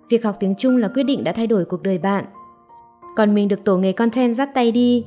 Việc 0.10 0.25
học 0.25 0.38
tiếng 0.39 0.56
Trung 0.56 0.77
là 0.77 0.88
quyết 0.88 1.03
định 1.03 1.24
đã 1.24 1.32
thay 1.32 1.48
đổi 1.48 1.65
cuộc 1.65 1.84
đời 1.84 1.98
bạn. 1.98 2.25
Còn 3.15 3.36
mình 3.36 3.48
được 3.48 3.63
tổ 3.63 3.77
nghề 3.77 3.91
content 3.91 4.36
dắt 4.36 4.50
tay 4.53 4.72
đi. 4.72 5.06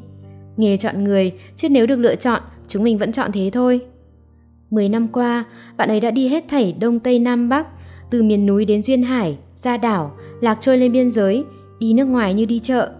Nghề 0.56 0.76
chọn 0.76 1.04
người, 1.04 1.32
chứ 1.56 1.68
nếu 1.68 1.86
được 1.86 1.96
lựa 1.96 2.14
chọn, 2.14 2.42
chúng 2.68 2.82
mình 2.82 2.98
vẫn 2.98 3.12
chọn 3.12 3.32
thế 3.32 3.50
thôi. 3.52 3.80
10 4.70 4.88
năm 4.88 5.08
qua, 5.08 5.44
bạn 5.76 5.88
ấy 5.88 6.00
đã 6.00 6.10
đi 6.10 6.28
hết 6.28 6.44
thảy 6.48 6.72
Đông 6.72 6.98
Tây 6.98 7.18
Nam 7.18 7.48
Bắc, 7.48 7.66
từ 8.10 8.22
miền 8.22 8.46
núi 8.46 8.64
đến 8.64 8.82
duyên 8.82 9.02
hải, 9.02 9.38
ra 9.56 9.76
đảo, 9.76 10.16
lạc 10.40 10.58
trôi 10.60 10.78
lên 10.78 10.92
biên 10.92 11.10
giới, 11.10 11.44
đi 11.78 11.92
nước 11.92 12.04
ngoài 12.04 12.34
như 12.34 12.44
đi 12.44 12.58
chợ. 12.58 12.90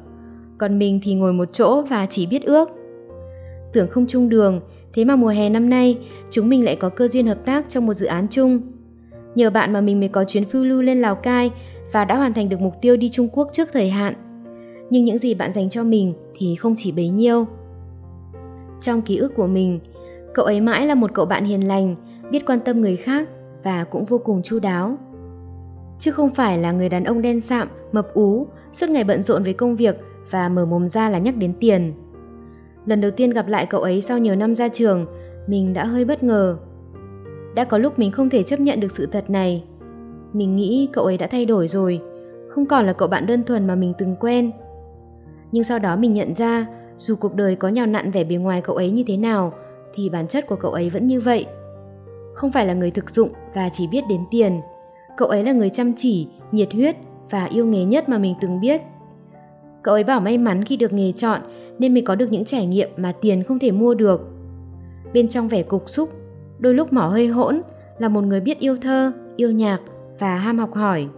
Còn 0.59 0.79
mình 0.79 1.01
thì 1.03 1.15
ngồi 1.15 1.33
một 1.33 1.53
chỗ 1.53 1.83
và 1.83 2.07
chỉ 2.07 2.27
biết 2.27 2.43
ước. 2.45 2.69
Tưởng 3.73 3.89
không 3.89 4.07
chung 4.07 4.29
đường, 4.29 4.61
thế 4.93 5.05
mà 5.05 5.17
mùa 5.17 5.29
hè 5.29 5.51
năm 5.51 5.71
nay, 5.71 5.99
chúng 6.31 6.49
mình 6.49 6.65
lại 6.65 6.77
có 6.77 6.89
cơ 6.89 7.09
duyên 7.09 7.27
hợp 7.27 7.45
tác 7.45 7.69
trong 7.69 7.87
một 7.87 7.95
dự 7.95 8.07
án 8.07 8.27
chung. 8.31 8.61
Nhờ 9.35 9.51
bạn 9.51 9.73
mà 9.73 9.81
mình 9.81 10.01
mới 10.01 10.09
có 10.09 10.25
chuyến 10.25 10.45
phiêu 10.45 10.65
lưu 10.65 10.83
lên 10.83 11.01
Lào 11.01 11.15
Cai 11.15 11.51
và 11.93 12.05
đã 12.05 12.17
hoàn 12.17 12.35
thành 12.35 12.49
được 12.49 12.61
mục 12.61 12.75
tiêu 12.81 12.97
đi 12.97 13.09
Trung 13.09 13.29
Quốc 13.33 13.49
trước 13.53 13.69
thời 13.73 13.91
hạn. 13.91 14.15
Nhưng 14.91 15.05
những 15.05 15.19
gì 15.19 15.35
bạn 15.35 15.53
dành 15.53 15.71
cho 15.71 15.85
mình 15.85 16.15
thì 16.35 16.55
không 16.55 16.75
chỉ 16.77 16.93
bấy 16.93 17.09
nhiêu. 17.09 17.47
Trong 18.81 19.03
ký 19.03 19.17
ức 19.17 19.35
của 19.35 19.47
mình, 19.47 19.81
cậu 20.35 20.45
ấy 20.45 20.61
mãi 20.61 20.87
là 20.87 20.95
một 20.95 21.15
cậu 21.15 21.27
bạn 21.27 21.45
hiền 21.45 21.69
lành, 21.69 21.95
biết 22.31 22.47
quan 22.47 22.61
tâm 22.61 22.81
người 22.81 22.97
khác 22.97 23.29
và 23.63 23.85
cũng 23.85 24.05
vô 24.05 24.19
cùng 24.19 24.43
chu 24.43 24.59
đáo. 24.59 24.99
Chứ 26.01 26.11
không 26.11 26.31
phải 26.31 26.59
là 26.59 26.73
người 26.73 26.89
đàn 26.89 27.05
ông 27.05 27.23
đen 27.23 27.41
sạm, 27.41 27.69
mập 27.93 28.15
ú, 28.15 28.47
suốt 28.73 28.91
ngày 28.91 29.05
bận 29.05 29.23
rộn 29.23 29.45
với 29.45 29.53
công 29.53 29.77
việc 29.77 29.97
và 30.31 30.49
mở 30.49 30.67
mồm 30.67 30.89
ra 30.89 31.11
là 31.11 31.19
nhắc 31.19 31.37
đến 31.37 31.53
tiền. 31.61 31.93
Lần 32.87 33.01
đầu 33.01 33.11
tiên 33.11 33.31
gặp 33.31 33.49
lại 33.49 33.67
cậu 33.67 33.81
ấy 33.81 34.01
sau 34.01 34.19
nhiều 34.19 34.37
năm 34.37 34.55
ra 34.55 34.69
trường, 34.69 35.07
mình 35.47 35.73
đã 35.73 35.85
hơi 35.85 36.05
bất 36.05 36.23
ngờ 36.23 36.59
đã 37.55 37.65
có 37.65 37.79
lúc 37.79 37.99
mình 37.99 38.13
không 38.13 38.31
thể 38.31 38.43
chấp 38.43 38.61
nhận 38.61 38.81
được 38.81 38.93
sự 38.93 39.07
thật 39.07 39.31
này. 39.31 39.65
Mình 40.33 40.57
nghĩ 40.57 40.89
cậu 40.93 41.05
ấy 41.05 41.19
đã 41.19 41.27
thay 41.27 41.47
đổi 41.47 41.69
rồi, 41.69 42.01
không 42.49 42.67
còn 42.67 42.87
là 42.87 42.93
cậu 42.93 43.09
bạn 43.09 43.27
đơn 43.27 43.45
thuần 43.45 43.67
mà 43.67 43.75
mình 43.75 43.93
từng 43.99 44.17
quen. 44.21 44.51
Nhưng 45.53 45.65
sau 45.65 45.79
đó 45.79 45.97
mình 45.97 46.13
nhận 46.13 46.35
ra, 46.35 46.67
dù 46.99 47.17
cuộc 47.17 47.35
đời 47.35 47.57
có 47.57 47.69
nhào 47.69 47.87
nặn 47.87 48.11
vẻ 48.11 48.25
bề 48.25 48.37
ngoài 48.37 48.61
cậu 48.61 48.77
ấy 48.77 48.91
như 48.91 49.05
thế 49.07 49.17
nào, 49.17 49.53
thì 49.95 50.09
bản 50.09 50.27
chất 50.27 50.47
của 50.47 50.57
cậu 50.57 50.73
ấy 50.73 50.91
vẫn 50.91 51.07
như 51.07 51.21
vậy. 51.21 51.47
Không 52.35 52.53
phải 52.53 52.67
là 52.67 52.75
người 52.75 52.91
thực 52.91 53.11
dụng 53.11 53.29
và 53.55 53.69
chỉ 53.73 53.87
biết 53.87 54.05
đến 54.09 54.21
tiền. 54.31 54.61
Cậu 55.21 55.29
ấy 55.29 55.45
là 55.45 55.53
người 55.53 55.71
chăm 55.71 55.93
chỉ, 55.97 56.27
nhiệt 56.53 56.73
huyết 56.73 56.97
và 57.31 57.45
yêu 57.45 57.67
nghề 57.67 57.85
nhất 57.85 58.09
mà 58.09 58.19
mình 58.19 58.35
từng 58.41 58.61
biết. 58.61 58.81
Cậu 59.83 59.95
ấy 59.95 60.05
bảo 60.05 60.21
may 60.21 60.39
mắn 60.39 60.65
khi 60.65 60.77
được 60.77 60.93
nghề 60.93 61.13
chọn 61.13 61.41
nên 61.79 61.95
mới 61.95 62.03
có 62.03 62.15
được 62.15 62.33
những 62.33 62.45
trải 62.45 62.67
nghiệm 62.67 62.89
mà 62.97 63.13
tiền 63.21 63.45
không 63.45 63.59
thể 63.59 63.71
mua 63.71 63.95
được. 63.95 64.21
Bên 65.13 65.29
trong 65.29 65.49
vẻ 65.49 65.63
cục 65.63 65.89
xúc 65.89 66.11
đôi 66.59 66.75
lúc 66.75 66.93
mỏ 66.93 67.07
hơi 67.07 67.27
hỗn, 67.27 67.61
là 67.99 68.09
một 68.09 68.21
người 68.21 68.41
biết 68.41 68.59
yêu 68.59 68.77
thơ, 68.83 69.13
yêu 69.37 69.51
nhạc 69.51 69.81
và 70.19 70.37
ham 70.37 70.59
học 70.59 70.75
hỏi. 70.75 71.09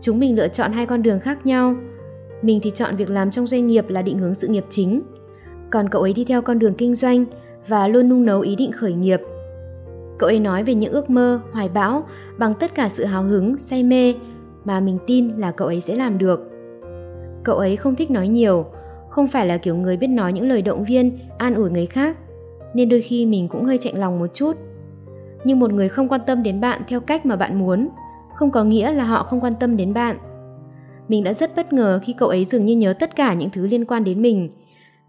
Chúng 0.00 0.18
mình 0.18 0.36
lựa 0.36 0.48
chọn 0.48 0.72
hai 0.72 0.86
con 0.86 1.02
đường 1.02 1.20
khác 1.20 1.46
nhau. 1.46 1.74
Mình 2.42 2.60
thì 2.62 2.70
chọn 2.74 2.96
việc 2.96 3.10
làm 3.10 3.30
trong 3.30 3.46
doanh 3.46 3.66
nghiệp 3.66 3.88
là 3.88 4.02
định 4.02 4.18
hướng 4.18 4.34
sự 4.34 4.48
nghiệp 4.48 4.64
chính, 4.68 5.02
còn 5.70 5.88
cậu 5.88 6.02
ấy 6.02 6.12
đi 6.12 6.24
theo 6.24 6.42
con 6.42 6.58
đường 6.58 6.74
kinh 6.74 6.94
doanh 6.94 7.24
và 7.68 7.88
luôn 7.88 8.08
nung 8.08 8.24
nấu 8.24 8.40
ý 8.40 8.56
định 8.56 8.72
khởi 8.72 8.92
nghiệp. 8.92 9.20
Cậu 10.18 10.28
ấy 10.28 10.40
nói 10.40 10.64
về 10.64 10.74
những 10.74 10.92
ước 10.92 11.10
mơ, 11.10 11.40
hoài 11.52 11.68
bão 11.68 12.06
bằng 12.38 12.54
tất 12.54 12.74
cả 12.74 12.88
sự 12.88 13.04
hào 13.04 13.22
hứng, 13.22 13.56
say 13.56 13.82
mê 13.82 14.14
mà 14.64 14.80
mình 14.80 14.98
tin 15.06 15.28
là 15.36 15.50
cậu 15.50 15.68
ấy 15.68 15.80
sẽ 15.80 15.94
làm 15.94 16.18
được. 16.18 16.50
Cậu 17.44 17.56
ấy 17.56 17.76
không 17.76 17.94
thích 17.94 18.10
nói 18.10 18.28
nhiều, 18.28 18.64
không 19.08 19.28
phải 19.28 19.46
là 19.46 19.58
kiểu 19.58 19.76
người 19.76 19.96
biết 19.96 20.06
nói 20.06 20.32
những 20.32 20.48
lời 20.48 20.62
động 20.62 20.84
viên, 20.84 21.18
an 21.38 21.54
ủi 21.54 21.70
người 21.70 21.86
khác 21.86 22.16
nên 22.74 22.88
đôi 22.88 23.00
khi 23.00 23.26
mình 23.26 23.48
cũng 23.48 23.64
hơi 23.64 23.78
chạnh 23.78 23.98
lòng 23.98 24.18
một 24.18 24.26
chút. 24.34 24.56
Nhưng 25.44 25.60
một 25.60 25.72
người 25.72 25.88
không 25.88 26.08
quan 26.08 26.20
tâm 26.26 26.42
đến 26.42 26.60
bạn 26.60 26.82
theo 26.88 27.00
cách 27.00 27.26
mà 27.26 27.36
bạn 27.36 27.58
muốn 27.58 27.88
không 28.34 28.50
có 28.50 28.64
nghĩa 28.64 28.92
là 28.92 29.04
họ 29.04 29.22
không 29.22 29.40
quan 29.40 29.54
tâm 29.60 29.76
đến 29.76 29.94
bạn. 29.94 30.16
Mình 31.08 31.24
đã 31.24 31.34
rất 31.34 31.56
bất 31.56 31.72
ngờ 31.72 32.00
khi 32.02 32.12
cậu 32.12 32.28
ấy 32.28 32.44
dường 32.44 32.66
như 32.66 32.76
nhớ 32.76 32.92
tất 32.92 33.16
cả 33.16 33.34
những 33.34 33.50
thứ 33.50 33.66
liên 33.66 33.84
quan 33.84 34.04
đến 34.04 34.22
mình 34.22 34.50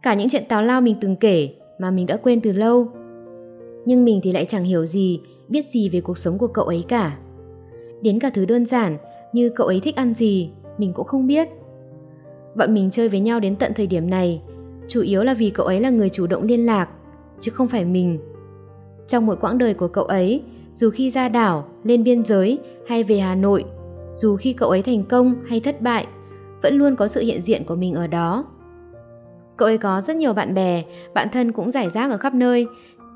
cả 0.01 0.13
những 0.13 0.29
chuyện 0.29 0.45
tào 0.49 0.63
lao 0.63 0.81
mình 0.81 0.95
từng 1.01 1.15
kể 1.15 1.49
mà 1.79 1.91
mình 1.91 2.05
đã 2.05 2.17
quên 2.17 2.41
từ 2.41 2.51
lâu 2.51 2.87
nhưng 3.85 4.05
mình 4.05 4.19
thì 4.23 4.31
lại 4.31 4.45
chẳng 4.45 4.63
hiểu 4.63 4.85
gì 4.85 5.21
biết 5.47 5.65
gì 5.65 5.89
về 5.89 6.01
cuộc 6.01 6.17
sống 6.17 6.37
của 6.37 6.47
cậu 6.47 6.65
ấy 6.65 6.85
cả 6.87 7.17
đến 8.01 8.19
cả 8.19 8.29
thứ 8.29 8.45
đơn 8.45 8.65
giản 8.65 8.97
như 9.33 9.49
cậu 9.49 9.67
ấy 9.67 9.79
thích 9.79 9.95
ăn 9.95 10.13
gì 10.13 10.49
mình 10.77 10.93
cũng 10.93 11.07
không 11.07 11.27
biết 11.27 11.49
bọn 12.55 12.73
mình 12.73 12.89
chơi 12.91 13.09
với 13.09 13.19
nhau 13.19 13.39
đến 13.39 13.55
tận 13.55 13.71
thời 13.75 13.87
điểm 13.87 14.09
này 14.09 14.41
chủ 14.87 15.01
yếu 15.01 15.23
là 15.23 15.33
vì 15.33 15.49
cậu 15.49 15.65
ấy 15.65 15.79
là 15.79 15.89
người 15.89 16.09
chủ 16.09 16.27
động 16.27 16.43
liên 16.43 16.65
lạc 16.65 16.89
chứ 17.39 17.51
không 17.51 17.67
phải 17.67 17.85
mình. 17.85 18.19
Trong 19.07 19.25
mỗi 19.25 19.35
quãng 19.35 19.57
đời 19.57 19.73
của 19.73 19.87
cậu 19.87 20.03
ấy, 20.03 20.43
dù 20.73 20.89
khi 20.89 21.11
ra 21.11 21.29
đảo, 21.29 21.67
lên 21.83 22.03
biên 22.03 22.25
giới 22.25 22.59
hay 22.87 23.03
về 23.03 23.19
Hà 23.19 23.35
Nội, 23.35 23.65
dù 24.13 24.35
khi 24.35 24.53
cậu 24.53 24.69
ấy 24.69 24.81
thành 24.81 25.03
công 25.03 25.35
hay 25.47 25.59
thất 25.59 25.81
bại, 25.81 26.07
vẫn 26.61 26.77
luôn 26.77 26.95
có 26.95 27.07
sự 27.07 27.21
hiện 27.21 27.41
diện 27.41 27.63
của 27.63 27.75
mình 27.75 27.93
ở 27.93 28.07
đó. 28.07 28.45
Cậu 29.57 29.67
ấy 29.67 29.77
có 29.77 30.01
rất 30.01 30.15
nhiều 30.15 30.33
bạn 30.33 30.53
bè, 30.53 30.83
bạn 31.13 31.27
thân 31.31 31.51
cũng 31.51 31.71
giải 31.71 31.89
rác 31.89 32.11
ở 32.11 32.17
khắp 32.17 32.33
nơi, 32.33 32.67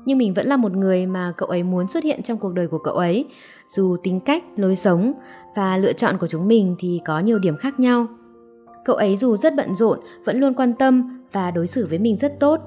nhưng 0.04 0.18
mình 0.18 0.34
vẫn 0.34 0.46
là 0.46 0.56
một 0.56 0.72
người 0.72 1.06
mà 1.06 1.32
cậu 1.36 1.48
ấy 1.48 1.62
muốn 1.62 1.88
xuất 1.88 2.04
hiện 2.04 2.22
trong 2.22 2.38
cuộc 2.38 2.52
đời 2.52 2.68
của 2.68 2.78
cậu 2.78 2.94
ấy, 2.94 3.26
dù 3.68 3.96
tính 4.02 4.20
cách, 4.20 4.44
lối 4.56 4.76
sống 4.76 5.12
và 5.56 5.78
lựa 5.78 5.92
chọn 5.92 6.18
của 6.18 6.26
chúng 6.26 6.48
mình 6.48 6.76
thì 6.78 7.00
có 7.04 7.18
nhiều 7.18 7.38
điểm 7.38 7.56
khác 7.56 7.80
nhau. 7.80 8.06
Cậu 8.84 8.96
ấy 8.96 9.16
dù 9.16 9.36
rất 9.36 9.56
bận 9.56 9.74
rộn 9.74 9.98
vẫn 10.24 10.40
luôn 10.40 10.54
quan 10.54 10.74
tâm 10.74 11.24
và 11.32 11.50
đối 11.50 11.66
xử 11.66 11.86
với 11.86 11.98
mình 11.98 12.16
rất 12.16 12.40
tốt. 12.40 12.60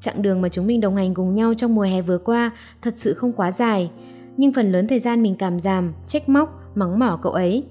Chặng 0.00 0.22
đường 0.22 0.40
mà 0.40 0.48
chúng 0.48 0.66
mình 0.66 0.80
đồng 0.80 0.96
hành 0.96 1.14
cùng 1.14 1.34
nhau 1.34 1.54
trong 1.54 1.74
mùa 1.74 1.82
hè 1.82 2.02
vừa 2.02 2.18
qua 2.18 2.50
thật 2.82 2.92
sự 2.96 3.14
không 3.14 3.32
quá 3.32 3.52
dài, 3.52 3.90
nhưng 4.36 4.52
phần 4.52 4.72
lớn 4.72 4.88
thời 4.88 4.98
gian 4.98 5.22
mình 5.22 5.34
cảm 5.38 5.60
giảm, 5.60 5.92
trách 6.06 6.28
móc, 6.28 6.60
mắng 6.74 6.98
mỏ 6.98 7.18
cậu 7.22 7.32
ấy. 7.32 7.64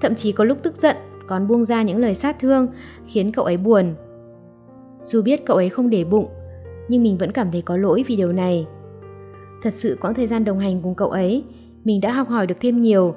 Thậm 0.00 0.14
chí 0.14 0.32
có 0.32 0.44
lúc 0.44 0.58
tức 0.62 0.76
giận, 0.76 0.96
còn 1.26 1.46
buông 1.46 1.64
ra 1.64 1.82
những 1.82 1.98
lời 1.98 2.14
sát 2.14 2.38
thương, 2.38 2.68
khiến 3.06 3.32
cậu 3.32 3.44
ấy 3.44 3.56
buồn. 3.56 3.94
Dù 5.04 5.22
biết 5.22 5.46
cậu 5.46 5.56
ấy 5.56 5.68
không 5.68 5.90
để 5.90 6.04
bụng, 6.04 6.26
nhưng 6.88 7.02
mình 7.02 7.18
vẫn 7.18 7.32
cảm 7.32 7.50
thấy 7.52 7.62
có 7.62 7.76
lỗi 7.76 8.04
vì 8.06 8.16
điều 8.16 8.32
này. 8.32 8.66
Thật 9.62 9.74
sự 9.74 9.98
quãng 10.00 10.14
thời 10.14 10.26
gian 10.26 10.44
đồng 10.44 10.58
hành 10.58 10.82
cùng 10.82 10.94
cậu 10.94 11.10
ấy, 11.10 11.44
mình 11.84 12.00
đã 12.00 12.12
học 12.12 12.28
hỏi 12.28 12.46
được 12.46 12.54
thêm 12.60 12.80
nhiều, 12.80 13.14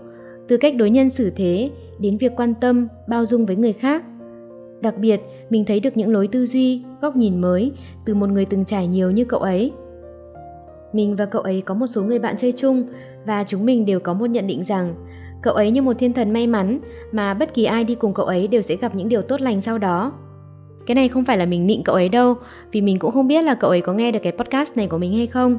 từ 0.47 0.57
cách 0.57 0.75
đối 0.75 0.89
nhân 0.89 1.09
xử 1.09 1.29
thế 1.35 1.71
đến 1.99 2.17
việc 2.17 2.31
quan 2.37 2.53
tâm, 2.53 2.87
bao 3.07 3.25
dung 3.25 3.45
với 3.45 3.55
người 3.55 3.73
khác. 3.73 4.03
Đặc 4.81 4.97
biệt, 4.97 5.21
mình 5.49 5.65
thấy 5.65 5.79
được 5.79 5.97
những 5.97 6.13
lối 6.13 6.27
tư 6.27 6.45
duy, 6.45 6.83
góc 7.01 7.15
nhìn 7.15 7.41
mới 7.41 7.71
từ 8.05 8.15
một 8.15 8.29
người 8.29 8.45
từng 8.45 8.65
trải 8.65 8.87
nhiều 8.87 9.11
như 9.11 9.25
cậu 9.25 9.39
ấy. 9.39 9.71
Mình 10.93 11.15
và 11.15 11.25
cậu 11.25 11.41
ấy 11.41 11.61
có 11.61 11.73
một 11.73 11.87
số 11.87 12.03
người 12.03 12.19
bạn 12.19 12.37
chơi 12.37 12.51
chung 12.51 12.83
và 13.25 13.43
chúng 13.47 13.65
mình 13.65 13.85
đều 13.85 13.99
có 13.99 14.13
một 14.13 14.25
nhận 14.25 14.47
định 14.47 14.63
rằng 14.63 14.95
Cậu 15.41 15.53
ấy 15.53 15.71
như 15.71 15.81
một 15.81 15.93
thiên 15.99 16.13
thần 16.13 16.33
may 16.33 16.47
mắn 16.47 16.79
mà 17.11 17.33
bất 17.33 17.53
kỳ 17.53 17.65
ai 17.65 17.83
đi 17.83 17.95
cùng 17.95 18.13
cậu 18.13 18.25
ấy 18.25 18.47
đều 18.47 18.61
sẽ 18.61 18.75
gặp 18.75 18.95
những 18.95 19.09
điều 19.09 19.21
tốt 19.21 19.41
lành 19.41 19.61
sau 19.61 19.77
đó. 19.77 20.13
Cái 20.89 20.95
này 20.95 21.09
không 21.09 21.23
phải 21.23 21.37
là 21.37 21.45
mình 21.45 21.67
nịnh 21.67 21.83
cậu 21.83 21.95
ấy 21.95 22.09
đâu, 22.09 22.35
vì 22.71 22.81
mình 22.81 22.99
cũng 22.99 23.11
không 23.11 23.27
biết 23.27 23.43
là 23.43 23.55
cậu 23.55 23.69
ấy 23.69 23.81
có 23.81 23.93
nghe 23.93 24.11
được 24.11 24.19
cái 24.23 24.31
podcast 24.31 24.77
này 24.77 24.87
của 24.87 24.97
mình 24.97 25.13
hay 25.13 25.27
không. 25.27 25.57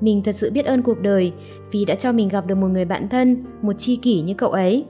Mình 0.00 0.22
thật 0.22 0.32
sự 0.32 0.50
biết 0.50 0.66
ơn 0.66 0.82
cuộc 0.82 1.00
đời 1.00 1.32
vì 1.70 1.84
đã 1.84 1.94
cho 1.94 2.12
mình 2.12 2.28
gặp 2.28 2.46
được 2.46 2.54
một 2.54 2.66
người 2.66 2.84
bạn 2.84 3.08
thân, 3.08 3.44
một 3.62 3.72
tri 3.78 3.96
kỷ 3.96 4.20
như 4.20 4.34
cậu 4.34 4.50
ấy. 4.50 4.84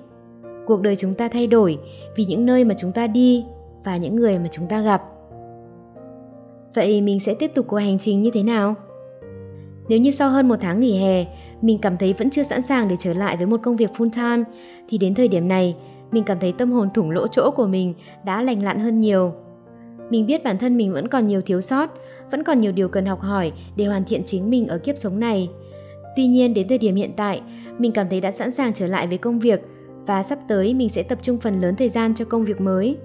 Cuộc 0.67 0.83
đời 0.83 0.97
chúng 0.97 1.15
ta 1.15 1.29
thay 1.29 1.47
đổi 1.47 1.79
vì 2.17 2.25
những 2.25 2.47
nơi 2.47 2.65
mà 2.65 2.75
chúng 2.79 2.93
ta 2.93 3.07
đi 3.07 3.45
và 3.85 3.97
những 3.97 4.17
người 4.17 4.39
mà 4.39 4.49
chúng 4.51 4.67
ta 4.67 4.81
gặp. 4.81 5.03
Vậy 6.75 7.01
mình 7.01 7.21
sẽ 7.21 7.35
tiếp 7.35 7.51
tục 7.55 7.67
cuộc 7.69 7.77
hành 7.77 7.99
trình 7.99 8.23
như 8.23 8.31
thế 8.31 8.43
nào? 8.43 8.75
Nếu 9.89 9.99
như 9.99 10.11
sau 10.11 10.31
hơn 10.31 10.49
một 10.49 10.57
tháng 10.61 10.81
nghỉ 10.81 10.99
hè, 10.99 11.25
mình 11.63 11.79
cảm 11.79 11.97
thấy 11.97 12.13
vẫn 12.13 12.31
chưa 12.31 12.43
sẵn 12.43 12.63
sàng 12.63 12.89
để 12.89 12.97
trở 12.99 13.15
lại 13.15 13.37
với 13.37 13.47
một 13.47 13.61
công 13.63 13.77
việc 13.77 13.91
full 13.97 14.11
time, 14.11 14.45
thì 14.89 14.99
đến 14.99 15.15
thời 15.15 15.29
điểm 15.29 15.49
này, 15.49 15.77
mình 16.13 16.25
cảm 16.25 16.39
thấy 16.41 16.53
tâm 16.53 16.73
hồn 16.73 16.89
thủng 16.95 17.11
lỗ 17.11 17.27
chỗ 17.27 17.51
của 17.51 17.67
mình 17.67 17.95
đã 18.25 18.43
lành 18.43 18.63
lặn 18.63 18.79
hơn 18.79 19.01
nhiều. 19.01 19.33
Mình 20.11 20.27
biết 20.27 20.45
bản 20.45 20.59
thân 20.59 20.77
mình 20.77 20.93
vẫn 20.93 21.09
còn 21.09 21.27
nhiều 21.27 21.41
thiếu 21.41 21.61
sót, 21.61 21.91
vẫn 22.31 22.45
còn 22.45 22.61
nhiều 22.61 22.73
điều 22.73 22.89
cần 22.89 23.07
học 23.07 23.21
hỏi 23.21 23.53
để 23.77 23.85
hoàn 23.85 24.05
thiện 24.05 24.23
chính 24.25 24.51
mình 24.51 24.67
ở 24.67 24.79
kiếp 24.79 24.97
sống 24.97 25.21
này. 25.21 25.51
Tuy 26.17 26.27
nhiên 26.27 26.55
đến 26.55 26.69
thời 26.69 26.79
điểm 26.79 26.95
hiện 26.95 27.11
tại, 27.17 27.41
mình 27.79 27.93
cảm 27.93 28.09
thấy 28.09 28.21
đã 28.21 28.33
sẵn 28.33 28.51
sàng 28.51 28.73
trở 28.73 28.87
lại 28.87 29.07
với 29.07 29.19
công 29.19 29.39
việc 29.39 29.61
và 30.07 30.23
sắp 30.23 30.39
tới 30.49 30.75
mình 30.75 30.89
sẽ 30.89 31.03
tập 31.03 31.19
trung 31.23 31.39
phần 31.39 31.61
lớn 31.61 31.77
thời 31.77 31.89
gian 31.89 32.15
cho 32.15 32.25
công 32.25 32.45
việc 32.45 32.61
mới. 32.61 32.97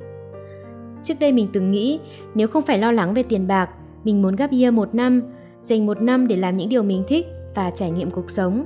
Trước 1.03 1.13
đây 1.19 1.31
mình 1.31 1.47
từng 1.53 1.71
nghĩ 1.71 1.99
nếu 2.35 2.47
không 2.47 2.63
phải 2.63 2.77
lo 2.77 2.91
lắng 2.91 3.13
về 3.13 3.23
tiền 3.23 3.47
bạc, 3.47 3.69
mình 4.03 4.21
muốn 4.21 4.35
gap 4.35 4.51
year 4.51 4.73
một 4.73 4.95
năm, 4.95 5.21
dành 5.61 5.85
một 5.85 6.01
năm 6.01 6.27
để 6.27 6.35
làm 6.35 6.57
những 6.57 6.69
điều 6.69 6.83
mình 6.83 7.03
thích 7.07 7.27
và 7.55 7.71
trải 7.71 7.91
nghiệm 7.91 8.11
cuộc 8.11 8.29
sống. 8.29 8.65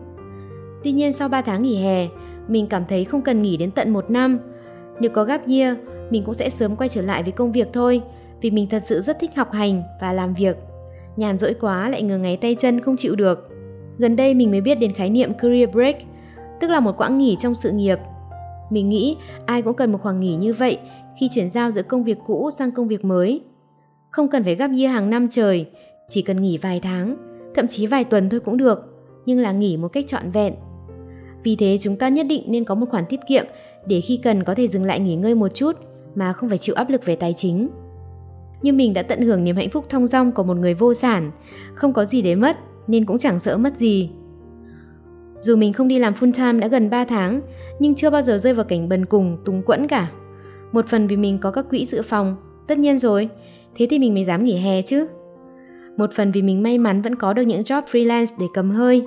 Tuy 0.84 0.92
nhiên 0.92 1.14
sau 1.14 1.30
3 1.30 1.42
tháng 1.42 1.62
nghỉ 1.62 1.76
hè, 1.76 2.08
mình 2.48 2.68
cảm 2.68 2.84
thấy 2.90 3.06
không 3.06 3.22
cần 3.22 3.42
nghỉ 3.42 3.58
đến 3.58 3.72
tận 3.72 3.90
một 3.90 4.10
năm. 4.10 4.40
Nếu 5.00 5.12
có 5.12 5.24
gap 5.24 5.48
year, 5.48 5.78
mình 6.10 6.24
cũng 6.24 6.34
sẽ 6.34 6.50
sớm 6.50 6.76
quay 6.76 6.90
trở 6.90 7.02
lại 7.02 7.24
với 7.24 7.32
công 7.32 7.52
việc 7.52 7.68
thôi, 7.74 8.02
vì 8.42 8.52
mình 8.52 8.68
thật 8.70 8.84
sự 8.86 9.02
rất 9.02 9.20
thích 9.20 9.36
học 9.36 9.52
hành 9.52 9.84
và 10.02 10.14
làm 10.14 10.34
việc. 10.34 10.58
Nhàn 11.16 11.38
rỗi 11.38 11.54
quá 11.54 11.90
lại 11.90 12.02
ngừng 12.02 12.22
ngáy 12.22 12.38
tay 12.38 12.56
chân 12.60 12.82
không 12.82 12.98
chịu 12.98 13.16
được. 13.16 13.50
Gần 13.98 14.16
đây 14.16 14.34
mình 14.34 14.52
mới 14.52 14.62
biết 14.62 14.76
đến 14.76 14.94
khái 14.94 15.10
niệm 15.10 15.34
career 15.34 15.70
break, 15.70 15.98
tức 16.60 16.70
là 16.70 16.80
một 16.80 16.98
quãng 16.98 17.18
nghỉ 17.18 17.36
trong 17.40 17.56
sự 17.56 17.72
nghiệp. 17.72 18.00
Mình 18.70 18.90
nghĩ 18.90 19.18
ai 19.46 19.62
cũng 19.62 19.74
cần 19.74 19.92
một 19.92 19.98
khoảng 20.02 20.20
nghỉ 20.20 20.36
như 20.36 20.54
vậy 20.54 20.78
khi 21.20 21.30
chuyển 21.32 21.50
giao 21.50 21.72
giữa 21.72 21.84
công 21.84 22.04
việc 22.04 22.18
cũ 22.26 22.50
sang 22.52 22.72
công 22.72 22.88
việc 22.88 23.06
mới. 23.06 23.42
Không 24.10 24.28
cần 24.28 24.44
phải 24.44 24.56
gấp 24.56 24.68
year 24.68 24.92
hàng 24.92 25.10
năm 25.10 25.28
trời, 25.32 25.66
chỉ 26.08 26.22
cần 26.22 26.42
nghỉ 26.42 26.58
vài 26.58 26.80
tháng, 26.80 27.18
thậm 27.56 27.68
chí 27.68 27.88
vài 27.88 28.04
tuần 28.04 28.30
thôi 28.30 28.40
cũng 28.40 28.58
được, 28.58 28.80
nhưng 29.26 29.40
là 29.40 29.52
nghỉ 29.52 29.78
một 29.78 29.88
cách 29.88 30.08
trọn 30.08 30.32
vẹn. 30.32 30.54
Vì 31.44 31.56
thế 31.56 31.78
chúng 31.82 31.96
ta 31.96 32.10
nhất 32.10 32.26
định 32.30 32.44
nên 32.48 32.64
có 32.64 32.76
một 32.76 32.86
khoản 32.90 33.06
tiết 33.10 33.20
kiệm 33.28 33.46
để 33.86 34.02
khi 34.02 34.20
cần 34.24 34.44
có 34.44 34.56
thể 34.56 34.68
dừng 34.68 34.84
lại 34.84 35.00
nghỉ 35.00 35.16
ngơi 35.16 35.36
một 35.36 35.56
chút 35.56 35.76
mà 36.16 36.34
không 36.34 36.50
phải 36.50 36.58
chịu 36.58 36.76
áp 36.76 36.90
lực 36.90 37.06
về 37.06 37.16
tài 37.16 37.34
chính 37.34 37.70
như 38.62 38.74
mình 38.74 38.94
đã 38.94 39.02
tận 39.02 39.22
hưởng 39.22 39.44
niềm 39.44 39.56
hạnh 39.56 39.70
phúc 39.70 39.86
thong 39.90 40.08
dong 40.08 40.32
của 40.32 40.44
một 40.44 40.58
người 40.58 40.74
vô 40.74 40.94
sản, 40.94 41.32
không 41.76 41.94
có 41.94 42.06
gì 42.06 42.22
để 42.22 42.36
mất 42.36 42.58
nên 42.88 43.06
cũng 43.06 43.18
chẳng 43.18 43.40
sợ 43.40 43.58
mất 43.58 43.78
gì. 43.78 44.12
Dù 45.40 45.56
mình 45.56 45.74
không 45.74 45.88
đi 45.88 46.00
làm 46.00 46.14
full 46.14 46.32
time 46.32 46.60
đã 46.60 46.68
gần 46.68 46.90
3 46.90 47.06
tháng, 47.06 47.42
nhưng 47.80 47.96
chưa 47.96 48.10
bao 48.10 48.22
giờ 48.22 48.38
rơi 48.38 48.54
vào 48.54 48.66
cảnh 48.66 48.90
bần 48.90 49.06
cùng, 49.06 49.38
túng 49.46 49.62
quẫn 49.62 49.88
cả. 49.88 50.10
Một 50.72 50.88
phần 50.88 51.08
vì 51.08 51.18
mình 51.18 51.40
có 51.40 51.52
các 51.52 51.70
quỹ 51.70 51.86
dự 51.86 52.02
phòng, 52.02 52.36
tất 52.68 52.78
nhiên 52.78 53.00
rồi, 53.00 53.30
thế 53.76 53.88
thì 53.90 54.00
mình 54.00 54.14
mới 54.14 54.24
dám 54.24 54.44
nghỉ 54.44 54.58
hè 54.58 54.82
chứ. 54.82 55.08
Một 55.98 56.14
phần 56.14 56.32
vì 56.32 56.42
mình 56.42 56.64
may 56.64 56.78
mắn 56.78 57.02
vẫn 57.02 57.16
có 57.16 57.34
được 57.34 57.42
những 57.42 57.62
job 57.62 57.82
freelance 57.92 58.36
để 58.40 58.46
cầm 58.54 58.70
hơi. 58.70 59.06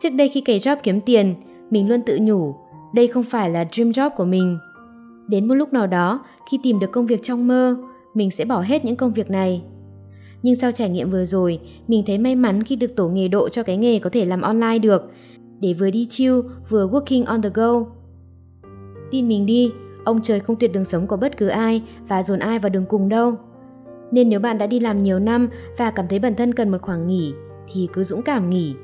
Trước 0.00 0.10
đây 0.10 0.28
khi 0.28 0.40
cày 0.40 0.58
job 0.58 0.76
kiếm 0.82 1.00
tiền, 1.00 1.34
mình 1.70 1.88
luôn 1.88 2.02
tự 2.06 2.18
nhủ, 2.22 2.54
đây 2.94 3.06
không 3.06 3.24
phải 3.24 3.50
là 3.50 3.64
dream 3.72 3.90
job 3.90 4.10
của 4.10 4.24
mình. 4.24 4.58
Đến 5.28 5.48
một 5.48 5.54
lúc 5.54 5.72
nào 5.72 5.86
đó, 5.86 6.24
khi 6.50 6.58
tìm 6.62 6.78
được 6.80 6.92
công 6.92 7.06
việc 7.06 7.22
trong 7.22 7.48
mơ, 7.48 7.76
mình 8.14 8.30
sẽ 8.30 8.44
bỏ 8.44 8.60
hết 8.60 8.84
những 8.84 8.96
công 8.96 9.12
việc 9.12 9.30
này. 9.30 9.62
Nhưng 10.42 10.54
sau 10.54 10.72
trải 10.72 10.88
nghiệm 10.88 11.10
vừa 11.10 11.24
rồi, 11.24 11.60
mình 11.88 12.02
thấy 12.06 12.18
may 12.18 12.36
mắn 12.36 12.62
khi 12.62 12.76
được 12.76 12.96
tổ 12.96 13.08
nghề 13.08 13.28
độ 13.28 13.48
cho 13.48 13.62
cái 13.62 13.76
nghề 13.76 13.98
có 13.98 14.10
thể 14.10 14.24
làm 14.24 14.40
online 14.40 14.78
được, 14.78 15.02
để 15.60 15.72
vừa 15.72 15.90
đi 15.90 16.06
chill, 16.06 16.34
vừa 16.68 16.86
working 16.86 17.24
on 17.24 17.42
the 17.42 17.50
go. 17.54 17.84
Tin 19.10 19.28
mình 19.28 19.46
đi, 19.46 19.72
Ông 20.04 20.22
trời 20.22 20.40
không 20.40 20.56
tuyệt 20.56 20.72
đường 20.72 20.84
sống 20.84 21.06
của 21.06 21.16
bất 21.16 21.36
cứ 21.36 21.48
ai 21.48 21.82
và 22.08 22.22
dồn 22.22 22.38
ai 22.38 22.58
vào 22.58 22.70
đường 22.70 22.86
cùng 22.88 23.08
đâu. 23.08 23.34
Nên 24.10 24.28
nếu 24.28 24.40
bạn 24.40 24.58
đã 24.58 24.66
đi 24.66 24.80
làm 24.80 24.98
nhiều 24.98 25.18
năm 25.18 25.48
và 25.78 25.90
cảm 25.90 26.08
thấy 26.08 26.18
bản 26.18 26.34
thân 26.34 26.54
cần 26.54 26.68
một 26.68 26.78
khoảng 26.82 27.06
nghỉ 27.06 27.32
thì 27.72 27.88
cứ 27.92 28.04
dũng 28.04 28.22
cảm 28.22 28.50
nghỉ. 28.50 28.74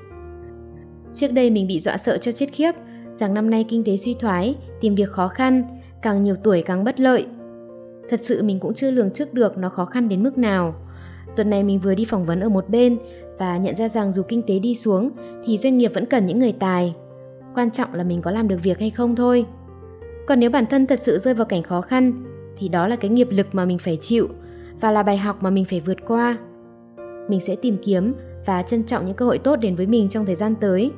Trước 1.13 1.33
đây 1.33 1.51
mình 1.51 1.67
bị 1.67 1.81
dọa 1.81 1.99
sợ 1.99 2.19
cho 2.19 2.33
chết 2.33 2.47
khiếp 2.53 2.73
rằng 3.15 3.35
năm 3.35 3.51
nay 3.51 3.65
kinh 3.69 3.85
tế 3.85 3.97
suy 3.97 4.15
thoái, 4.15 4.57
tìm 4.81 4.95
việc 4.95 5.11
khó 5.11 5.29
khăn, 5.29 5.63
càng 6.03 6.23
nhiều 6.23 6.37
tuổi 6.45 6.63
càng 6.63 6.85
bất 6.85 7.01
lợi. 7.01 7.27
Thật 8.11 8.21
sự 8.21 8.43
mình 8.43 8.61
cũng 8.61 8.75
chưa 8.75 8.91
lường 8.91 9.11
trước 9.11 9.35
được 9.35 9.59
nó 9.59 9.69
khó 9.69 9.85
khăn 9.85 10.09
đến 10.09 10.23
mức 10.23 10.39
nào. 10.39 10.75
Tuần 11.37 11.51
này 11.51 11.65
mình 11.65 11.79
vừa 11.79 11.95
đi 11.95 12.05
phỏng 12.05 12.27
vấn 12.27 12.41
ở 12.41 12.49
một 12.49 12.69
bên 12.69 12.99
và 13.39 13.57
nhận 13.57 13.77
ra 13.77 13.89
rằng 13.89 14.13
dù 14.13 14.23
kinh 14.23 14.43
tế 14.43 14.59
đi 14.59 14.75
xuống 14.75 15.11
thì 15.45 15.57
doanh 15.57 15.79
nghiệp 15.79 15.95
vẫn 15.95 16.07
cần 16.07 16.27
những 16.27 16.39
người 16.39 16.53
tài. 16.53 16.95
Quan 17.55 17.71
trọng 17.71 17.95
là 17.95 18.05
mình 18.05 18.23
có 18.23 18.31
làm 18.31 18.49
được 18.49 18.57
việc 18.63 18.79
hay 18.79 18.91
không 18.91 19.17
thôi. 19.17 19.47
Còn 20.27 20.41
nếu 20.41 20.51
bản 20.51 20.67
thân 20.67 20.87
thật 20.87 21.01
sự 21.01 21.19
rơi 21.19 21.35
vào 21.35 21.47
cảnh 21.47 21.63
khó 21.63 21.81
khăn, 21.81 22.25
thì 22.57 22.69
đó 22.69 22.87
là 22.87 22.97
cái 22.97 23.11
nghiệp 23.11 23.29
lực 23.31 23.47
mà 23.53 23.65
mình 23.65 23.79
phải 23.79 23.97
chịu 23.97 24.29
và 24.81 24.91
là 24.91 25.03
bài 25.03 25.17
học 25.17 25.43
mà 25.43 25.51
mình 25.51 25.65
phải 25.65 25.81
vượt 25.81 25.99
qua. 26.07 26.39
Mình 27.29 27.41
sẽ 27.41 27.57
tìm 27.57 27.77
kiếm 27.85 28.15
và 28.47 28.63
trân 28.63 28.85
trọng 28.85 29.07
những 29.07 29.17
cơ 29.17 29.25
hội 29.25 29.39
tốt 29.39 29.57
đến 29.57 29.77
với 29.77 29.87
mình 29.87 30.09
trong 30.09 30.27
thời 30.27 30.35
gian 30.35 30.55
tới. 30.61 30.91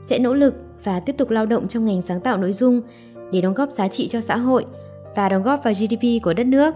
Sẽ 0.00 0.18
nỗ 0.18 0.34
lực 0.34 0.54
và 0.84 1.00
tiếp 1.00 1.14
tục 1.18 1.30
lao 1.30 1.46
động 1.46 1.68
trong 1.68 1.84
ngành 1.84 2.02
sáng 2.02 2.20
tạo 2.20 2.38
nội 2.38 2.52
dung 2.52 2.80
để 3.32 3.40
đóng 3.40 3.54
góp 3.54 3.70
giá 3.70 3.88
trị 3.88 4.08
cho 4.08 4.20
xã 4.20 4.36
hội 4.36 4.64
và 5.16 5.28
đóng 5.28 5.42
góp 5.42 5.64
vào 5.64 5.74
GDP 5.74 6.22
của 6.22 6.34
đất 6.34 6.46
nước. 6.46 6.74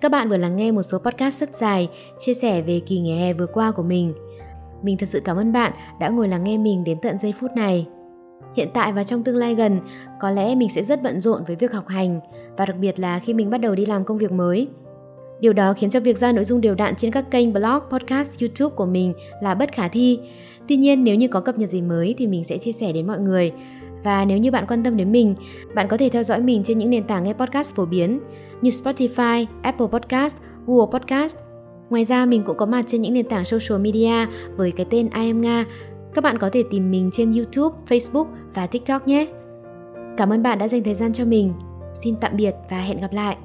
Các 0.00 0.10
bạn 0.12 0.28
vừa 0.28 0.36
lắng 0.36 0.56
nghe 0.56 0.72
một 0.72 0.82
số 0.82 0.98
podcast 0.98 1.40
rất 1.40 1.54
dài 1.54 1.88
chia 2.18 2.34
sẻ 2.34 2.62
về 2.62 2.80
kỳ 2.86 3.00
nghỉ 3.00 3.18
hè 3.18 3.32
vừa 3.32 3.46
qua 3.46 3.70
của 3.70 3.82
mình. 3.82 4.14
Mình 4.82 4.96
thật 4.96 5.08
sự 5.08 5.20
cảm 5.24 5.36
ơn 5.36 5.52
bạn 5.52 5.72
đã 6.00 6.08
ngồi 6.08 6.28
lắng 6.28 6.44
nghe 6.44 6.58
mình 6.58 6.84
đến 6.84 6.98
tận 7.02 7.18
giây 7.18 7.34
phút 7.40 7.50
này. 7.56 7.86
Hiện 8.56 8.68
tại 8.74 8.92
và 8.92 9.04
trong 9.04 9.24
tương 9.24 9.36
lai 9.36 9.54
gần, 9.54 9.78
có 10.20 10.30
lẽ 10.30 10.54
mình 10.54 10.68
sẽ 10.68 10.84
rất 10.84 11.02
bận 11.02 11.20
rộn 11.20 11.44
với 11.46 11.56
việc 11.56 11.72
học 11.72 11.86
hành 11.86 12.20
và 12.56 12.66
đặc 12.66 12.76
biệt 12.80 12.98
là 12.98 13.18
khi 13.18 13.34
mình 13.34 13.50
bắt 13.50 13.58
đầu 13.58 13.74
đi 13.74 13.86
làm 13.86 14.04
công 14.04 14.18
việc 14.18 14.32
mới. 14.32 14.68
Điều 15.40 15.52
đó 15.52 15.72
khiến 15.72 15.90
cho 15.90 16.00
việc 16.00 16.18
ra 16.18 16.32
nội 16.32 16.44
dung 16.44 16.60
đều 16.60 16.74
đặn 16.74 16.94
trên 16.96 17.10
các 17.10 17.30
kênh 17.30 17.52
blog, 17.52 17.82
podcast, 17.90 18.40
YouTube 18.40 18.74
của 18.76 18.86
mình 18.86 19.14
là 19.42 19.54
bất 19.54 19.72
khả 19.72 19.88
thi. 19.88 20.18
Tuy 20.68 20.76
nhiên 20.76 21.04
nếu 21.04 21.14
như 21.14 21.28
có 21.28 21.40
cập 21.40 21.58
nhật 21.58 21.70
gì 21.70 21.82
mới 21.82 22.14
thì 22.18 22.26
mình 22.26 22.44
sẽ 22.44 22.58
chia 22.58 22.72
sẻ 22.72 22.92
đến 22.92 23.06
mọi 23.06 23.18
người. 23.18 23.52
Và 24.04 24.24
nếu 24.24 24.38
như 24.38 24.50
bạn 24.50 24.64
quan 24.68 24.82
tâm 24.82 24.96
đến 24.96 25.12
mình, 25.12 25.34
bạn 25.74 25.88
có 25.88 25.96
thể 25.96 26.08
theo 26.08 26.22
dõi 26.22 26.40
mình 26.40 26.62
trên 26.64 26.78
những 26.78 26.90
nền 26.90 27.04
tảng 27.04 27.24
nghe 27.24 27.32
podcast 27.32 27.74
phổ 27.74 27.86
biến 27.86 28.20
như 28.62 28.70
Spotify, 28.70 29.46
Apple 29.62 29.86
Podcast, 29.86 30.36
Google 30.66 30.98
Podcast. 30.98 31.36
Ngoài 31.90 32.04
ra 32.04 32.26
mình 32.26 32.42
cũng 32.46 32.56
có 32.56 32.66
mặt 32.66 32.84
trên 32.86 33.02
những 33.02 33.14
nền 33.14 33.28
tảng 33.28 33.44
social 33.44 33.80
media 33.80 34.26
với 34.56 34.72
cái 34.72 34.86
tên 34.90 35.10
I 35.14 35.26
am 35.26 35.40
Nga 35.40 35.64
các 36.14 36.24
bạn 36.24 36.38
có 36.38 36.50
thể 36.52 36.64
tìm 36.70 36.90
mình 36.90 37.10
trên 37.12 37.32
YouTube, 37.32 37.76
Facebook 37.88 38.26
và 38.54 38.66
TikTok 38.66 39.08
nhé. 39.08 39.26
Cảm 40.16 40.32
ơn 40.32 40.42
bạn 40.42 40.58
đã 40.58 40.68
dành 40.68 40.82
thời 40.82 40.94
gian 40.94 41.12
cho 41.12 41.24
mình. 41.24 41.52
Xin 41.94 42.16
tạm 42.20 42.36
biệt 42.36 42.54
và 42.70 42.80
hẹn 42.80 43.00
gặp 43.00 43.12
lại. 43.12 43.36